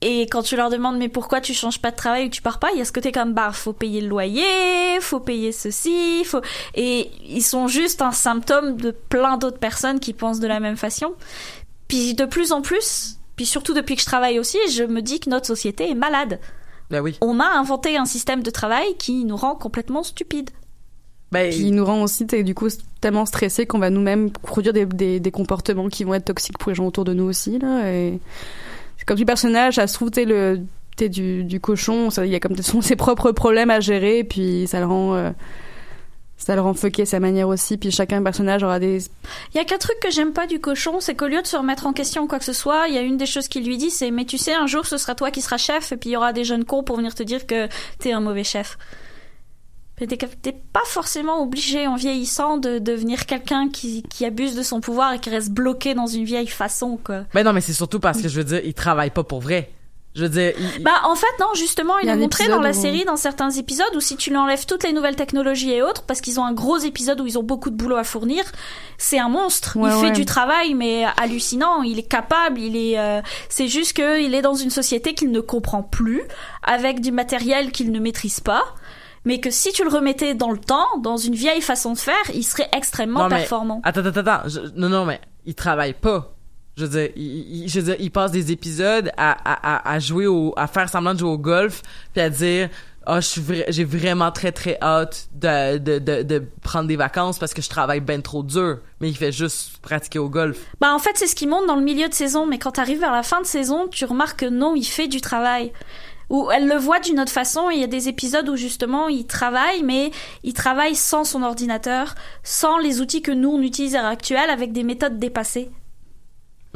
[0.03, 2.59] Et quand tu leur demandes mais pourquoi tu changes pas de travail ou tu pars
[2.59, 6.23] pas, il y a ce côté comme bah faut payer le loyer, faut payer ceci,
[6.25, 6.43] faut
[6.75, 10.77] et ils sont juste un symptôme de plein d'autres personnes qui pensent de la même
[10.77, 11.15] façon.
[11.89, 15.19] Puis de plus en plus, puis surtout depuis que je travaille aussi, je me dis
[15.19, 16.41] que notre société est malade
[16.91, 17.17] Ben oui.
[17.21, 20.51] on a inventé un système de travail qui nous rend complètement stupides.
[21.33, 22.69] Ben il nous rend aussi, du coup,
[23.01, 26.71] tellement stressés qu'on va nous-mêmes produire des, des, des comportements qui vont être toxiques pour
[26.71, 27.91] les gens autour de nous aussi, là.
[27.93, 28.21] Et
[28.97, 30.61] c'est comme du personnage, ça se trouve, t'es le,
[30.97, 34.67] t'es du, du cochon, il y a comme son- ses propres problèmes à gérer, puis
[34.69, 35.31] ça le rend, euh,
[36.37, 38.99] ça le rend fucké sa manière aussi, puis chacun personnage aura des,
[39.55, 41.57] Il y a qu'un truc que j'aime pas du cochon, c'est qu'au lieu de se
[41.57, 43.65] remettre en question ou quoi que ce soit, il y a une des choses qu'il
[43.65, 45.97] lui dit, c'est mais tu sais un jour ce sera toi qui seras chef et
[45.97, 47.69] puis il y aura des jeunes cons pour venir te dire que
[47.99, 48.79] t'es un mauvais chef.
[49.99, 54.63] Mais T'es t'es pas forcément obligé en vieillissant de devenir quelqu'un qui, qui abuse de
[54.63, 57.25] son pouvoir et qui reste bloqué dans une vieille façon quoi.
[57.33, 59.71] Ben non, mais c'est surtout parce que je veux dire, ils travaillent pas pour vrai.
[60.17, 62.73] Je veux dire, Bah en fait non justement Il il est montré dans la où-
[62.73, 66.03] série dans certains épisodes où si tu lui enlèves toutes les nouvelles technologies et autres
[66.05, 68.43] parce qu'ils ont un gros épisode où ils ont beaucoup de boulot à fournir
[68.97, 72.99] c'est un monstre Ouais, il fait du travail mais hallucinant il est capable il est
[72.99, 76.23] euh, c'est juste que il est dans une société qu'il ne comprend plus
[76.63, 78.65] avec du matériel qu'il ne maîtrise pas
[79.27, 82.15] mais que si tu le remettais dans le temps dans une vieille façon de faire
[82.33, 84.49] il serait extrêmement Non, mais- performant Attends, attends, attends.
[84.49, 86.33] Je- non, non, mais ils travaillent pas.
[86.77, 90.53] Je veux dire, ils- je veux dire, ils passent des épisodes à, à, jouer au,
[90.57, 91.81] à faire semblant de jouer au golf,
[92.13, 92.69] puis à dire,
[93.07, 97.69] vra- j'ai vraiment très très hâte de, de, de, prendre des vacances parce que je
[97.71, 98.79] travaille ben trop dur.
[99.01, 100.59] Mais il fait juste pratiquer au golf.
[100.81, 103.01] Bah en fait c'est ce qui monte dans le milieu de saison, mais quand t'arrives
[103.01, 105.73] vers la fin de saison, tu remarques que non, il fait du travail.
[106.29, 109.27] Ou elle le voit d'une autre façon, il y a des épisodes où justement il
[109.27, 110.11] travaille, mais
[110.43, 114.51] il travaille sans son ordinateur, sans les outils que nous on utilise à l'heure actuelle,
[114.51, 115.71] avec des méthodes dépassées.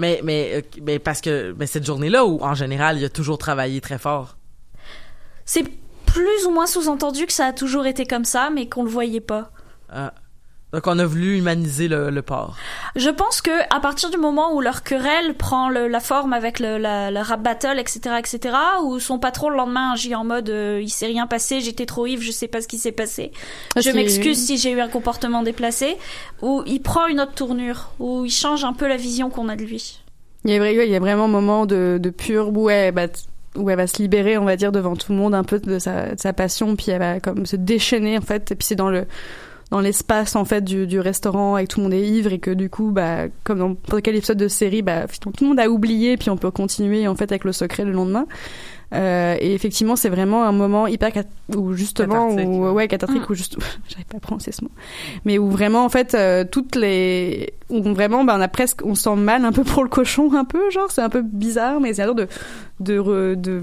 [0.00, 3.36] Mais, mais, euh, mais parce que, mais cette journée-là où, en général, il a toujours
[3.36, 4.36] travaillé très fort.
[5.44, 5.64] C'est
[6.06, 9.20] plus ou moins sous-entendu que ça a toujours été comme ça, mais qu'on le voyait
[9.20, 9.50] pas.
[9.90, 10.14] Ah.
[10.72, 12.54] Donc, on a voulu humaniser le, le porc.
[12.94, 16.60] Je pense que à partir du moment où leur querelle prend le- la forme avec
[16.60, 18.54] le, la, la rap battle, etc., etc.,
[18.84, 22.06] où son patron le lendemain agit en mode euh, il s'est rien passé, j'étais trop
[22.06, 23.32] ivre, je sais pas ce qui s'est passé,
[23.74, 25.96] Ah, je m'excuse si j'ai eu un comportement déplacé,
[26.40, 29.56] où il prend une autre tournure, où il change un peu la vision qu'on a
[29.56, 29.98] de lui.
[30.44, 32.94] Il y a, vrai- il y a vraiment un moment de, de pur où elle,
[32.94, 33.08] bah,
[33.56, 35.80] où elle va se libérer, on va dire, devant tout le monde un peu de
[35.80, 38.52] sa, de sa passion, puis elle va comme se déchaîner en fait.
[38.52, 39.06] Et puis c'est dans le
[39.70, 42.38] dans l'espace en fait du, du restaurant et que tout le monde est ivre et
[42.40, 45.60] que du coup bah comme dans n'importe quel épisode de série bah tout le monde
[45.60, 48.26] a oublié puis on peut continuer en fait avec le secret le lendemain
[48.92, 51.22] Euh, et effectivement, c'est vraiment un moment hyper cat-
[51.56, 52.88] où justement, où, ouais.
[52.88, 53.30] cathartique, Mm.
[53.32, 53.56] où juste,
[53.88, 54.70] j'arrive pas à prononcer ce mot,
[55.24, 58.96] mais où vraiment, en fait, euh, toutes les, où vraiment, ben, on a presque, on
[58.96, 61.78] se sent mal un peu pour le cochon, un peu, genre, c'est un peu bizarre,
[61.80, 62.26] mais c'est à dire de,
[62.80, 63.62] de, re- de, de-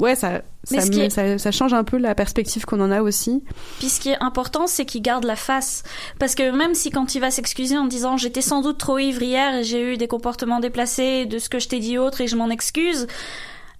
[0.00, 2.80] ouais, ça, ça, ce qui me- est- ça, ça change un peu la perspective qu'on
[2.80, 3.42] en a aussi.
[3.78, 5.82] Puis ce qui est important, c'est qu'il garde la face.
[6.18, 9.22] Parce que même si quand il va s'excuser en disant j'étais sans doute trop ivre
[9.22, 12.26] hier et j'ai eu des comportements déplacés de ce que je t'ai dit autre et
[12.26, 13.06] je m'en excuse,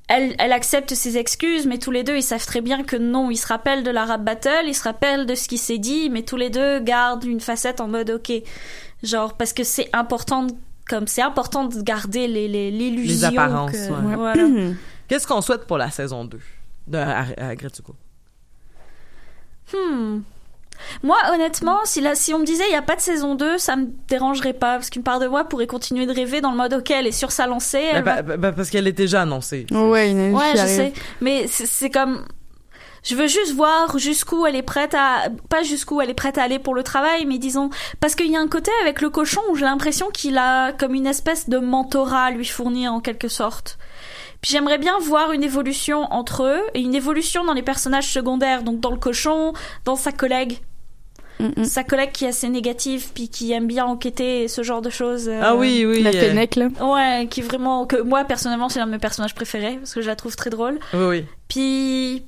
[0.09, 3.31] elle, elle accepte ses excuses, mais tous les deux, ils savent très bien que non,
[3.31, 6.09] ils se rappellent de la rap battle, ils se rappellent de ce qui s'est dit,
[6.09, 8.33] mais tous les deux gardent une facette en mode ok.
[9.03, 10.55] Genre, parce que c'est important, de-
[10.89, 13.29] comme c'est important de garder les, les, l'illusion.
[13.31, 13.77] Les apparences, que-
[14.07, 14.17] ouais.
[14.17, 14.45] Voilà.
[15.09, 16.39] Qu'est-ce qu'on souhaite pour la saison 2
[16.89, 17.95] de à, à Gretsuko?
[19.73, 20.21] Hmm.
[21.03, 23.59] Moi, honnêtement, si, la, si on me disait il n'y a pas de saison 2,
[23.59, 24.75] ça me dérangerait pas.
[24.77, 27.13] Parce qu'une part de moi pourrait continuer de rêver dans le mode ok, elle est
[27.13, 27.79] sur sa lancée.
[27.93, 29.67] elle va- ben, parce qu'elle est déjà annoncée.
[29.73, 30.77] Ouais, une Ouais, je arrive.
[30.77, 30.93] sais.
[31.21, 32.25] Mais c'est c'est comme.
[33.05, 35.29] Je veux juste voir jusqu'où elle est prête à.
[35.49, 37.71] Pas jusqu'où elle est prête à aller pour le travail, mais disons.
[38.01, 40.95] Parce qu'il y a un côté avec le cochon où j'ai l'impression qu'il a comme
[40.95, 43.79] une espèce de mentorat à lui fournir en quelque sorte.
[44.41, 48.63] Puis j'aimerais bien voir une évolution entre eux et une évolution dans les personnages secondaires,
[48.63, 49.53] donc dans le cochon,
[49.85, 50.59] dans sa collègue.
[51.41, 51.65] Mm, mm.
[51.65, 54.91] Sa collègue qui est assez négative, puis qui aime bien enquêter et ce genre de
[54.91, 55.29] choses.
[55.29, 56.03] euh, Ah oui, oui.
[56.03, 56.69] La euh, Fennec, là.
[56.81, 57.87] Ouais, qui vraiment.
[57.87, 60.51] que Moi, personnellement, c'est l'un de mes personnages préférés, parce que je la trouve très
[60.51, 60.79] drôle.
[60.95, 61.25] oui, oui.
[61.49, 62.23] Puis.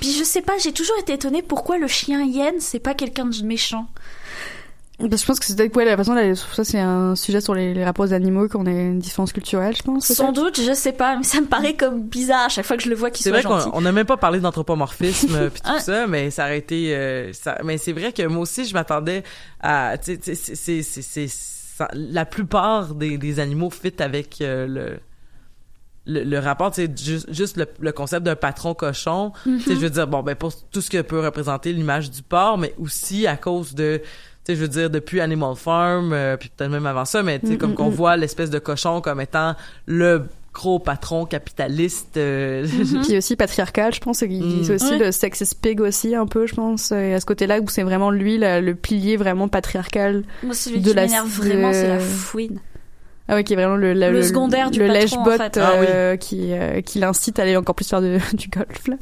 [0.00, 3.24] Puis je sais pas, j'ai toujours été étonnée pourquoi le chien Yen, c'est pas quelqu'un
[3.24, 3.86] de méchant.
[4.98, 7.40] Parce que je pense que c'est peut-être ouais, la façon là, ça c'est un sujet
[7.40, 10.60] sur les, les rapports aux animaux qu'on a une différence culturelle je pense Sans doute,
[10.60, 12.96] je sais pas, mais ça me paraît comme bizarre à chaque fois que je le
[12.96, 13.70] vois qu'il C'est soit vrai gentil.
[13.70, 15.78] qu'on on n'a même pas parlé d'anthropomorphisme puis tout Ah.
[15.78, 16.96] ça, mais ça aurait été.
[16.96, 19.22] euh, ça, mais c'est vrai que moi aussi, je m'attendais
[19.60, 19.96] à.
[19.98, 24.40] Tu sais, tu sais, c'est- c'est c'est c'est la plupart des, des animaux fit avec
[24.40, 24.98] euh, le.
[26.10, 29.30] Le, le rapport, c'est juste, juste le, le concept d'un patron cochon.
[29.44, 32.22] Tu sais, je veux dire, bon, ben, pour tout ce que peut représenter l'image du
[32.22, 34.00] porc, mais aussi à cause de,
[34.52, 37.46] sais, je veux dire, depuis Animal Farm, euh, puis peut-être même avant ça, mais tu
[37.48, 37.94] sais, Mm, comme mm, qu'on mm.
[37.94, 39.54] voit l'espèce de cochon comme étant
[39.86, 40.24] le
[40.54, 42.16] gros patron capitaliste.
[42.16, 42.66] euh,
[43.04, 44.64] Puis aussi patriarcal, je pense, et Mm.
[44.64, 44.98] c'est aussi Ouais.
[44.98, 48.10] le sexist pig aussi un peu, je pense, et à ce côté-là où c'est vraiment
[48.10, 50.24] lui le pilier vraiment patriarcal.
[50.42, 52.58] Moi, celui de qui la- m'énerve vraiment, c'est la fouine.
[53.28, 55.58] Ah ouais, qui est vraiment le le, Le secondaire du le patron, en fait.
[55.58, 55.86] Ah oui.
[55.88, 58.96] euh, qui euh, qui l'incite à aller encore plus faire de, du golf là.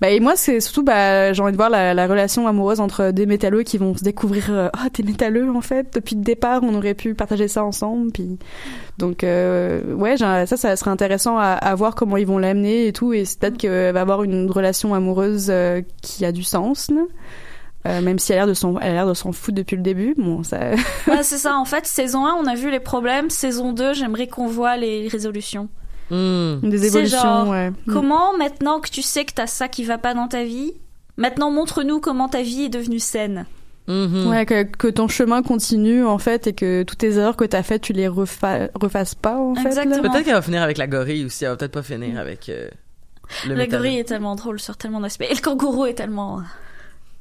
[0.00, 3.12] Bah et moi c'est surtout bah j'ai envie de voir la, la relation amoureuse entre
[3.12, 6.60] des métalleux qui vont se découvrir euh, ah t'es métalleux en fait depuis le départ
[6.64, 8.36] on aurait pu partager ça ensemble puis
[8.98, 12.92] donc euh, ouais ça ça serait intéressant à, à voir comment ils vont l'amener et
[12.92, 16.90] tout et c'est peut-être qu'elle va avoir une relation amoureuse euh, qui a du sens
[16.90, 17.02] là.
[17.86, 19.74] Euh, même si elle a l'air de s'en elle a l'air de s'en foutre depuis
[19.74, 20.70] le début bon ça
[21.08, 21.56] Ouais, c'est ça.
[21.56, 23.28] En fait, saison 1, on a vu les problèmes.
[23.28, 25.68] Saison 2, j'aimerais qu'on voit les résolutions.
[26.10, 26.60] hmm.
[26.62, 27.92] des C'est évolutions genre, ouais Mm.
[27.92, 30.72] Comment, maintenant que tu sais que t'as ça qui va pas dans ta vie,
[31.16, 33.46] maintenant montre-nous comment ta vie est devenue saine.
[33.88, 34.28] Mhm.
[34.28, 37.64] Ouais, que, que ton chemin continue en fait et que toutes tes erreurs que t'as
[37.64, 39.66] faites, tu les refa refasses pas en fait.
[39.66, 40.02] Exactement.
[40.02, 41.44] Peut-être qu'elle va finir avec la gorille aussi.
[41.44, 42.68] Elle va peut-être pas finir avec euh,
[43.44, 43.80] le La métal.
[43.80, 45.26] gorille est tellement drôle sur tellement d'aspects.
[45.28, 46.42] Et le kangourou est tellement...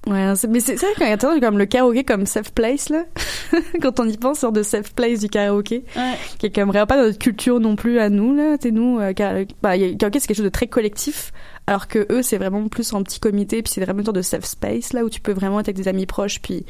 [0.07, 3.03] Ouais, c'est- mais c'est vrai quand attends, comme le karaoké comme safe place là,
[3.83, 6.15] quand on y pense sur de safe place du karaoké, Ouais.
[6.39, 9.13] qui est comme vraiment pas notre culture non plus à nous là, t'es nous, euh,
[9.13, 11.31] kara- bah, y a- karaoké c'est quelque chose de très collectif,
[11.67, 14.23] alors que eux c'est vraiment plus en petit comité, puis c'est vraiment une sorte de
[14.23, 16.65] safe space là où tu peux vraiment être avec des amis proches, puis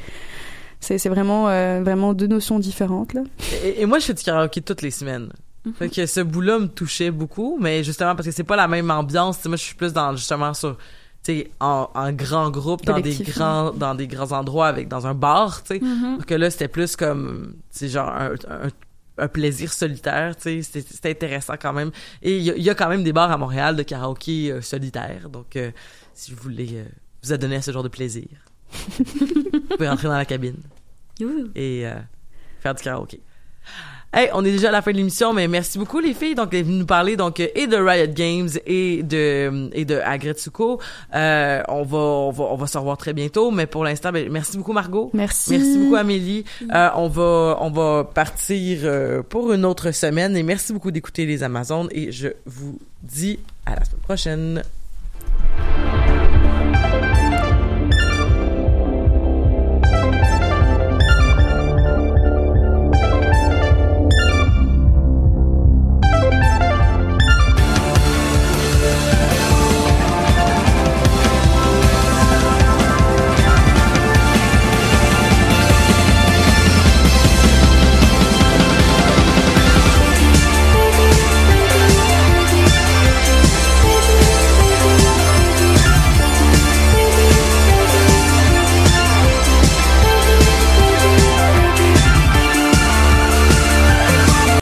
[0.80, 3.22] c'est c'est vraiment euh, vraiment deux notions différentes là.
[3.64, 5.30] Et, et moi, je fais du karaoké toutes les semaines.
[5.64, 5.72] Mhm.
[5.74, 8.90] Fait que ce bout-là me touchait beaucoup, mais justement parce que c'est pas la même
[8.90, 9.36] ambiance.
[9.38, 10.76] Tu sais, moi, je suis plus dans justement sur,
[11.22, 15.14] sais, en, en grand groupe, dans des grands, dans des grands endroits avec dans un
[15.14, 15.80] bar, tu sais.
[15.84, 16.24] Mhm.
[16.24, 18.68] Que là, c'était plus comme, c'est genre un, un,
[19.18, 20.82] un plaisir solitaire, tu sais.
[20.82, 21.90] C'était intéressant quand même.
[22.22, 24.50] Et il y, a- il y a quand même des bars à Montréal de karaoké
[24.50, 25.70] euh, solitaire, donc euh,
[26.14, 26.84] si vous voulez euh,
[27.22, 28.26] vous adonner à ce genre de plaisir,
[28.98, 30.56] vous pouvez rentrer dans la cabine
[31.54, 31.94] et euh,
[32.60, 33.20] faire du karaoké.
[34.14, 36.52] Hey, on est déjà à la fin de l'émission, mais merci beaucoup les filles donc
[36.52, 40.80] venues nous parler donc euh, et de Riot Games et de et de Agretsuko.
[41.14, 44.30] Euh, on va on va on va se revoir très bientôt, mais pour l'instant, ben,
[44.30, 45.10] merci beaucoup Margot.
[45.14, 45.52] Merci.
[45.52, 46.44] Merci beaucoup Amélie.
[46.74, 51.24] Euh, on va on va partir euh, pour une autre semaine et merci beaucoup d'écouter
[51.24, 54.62] les Amazones et je vous dis à la semaine prochaine.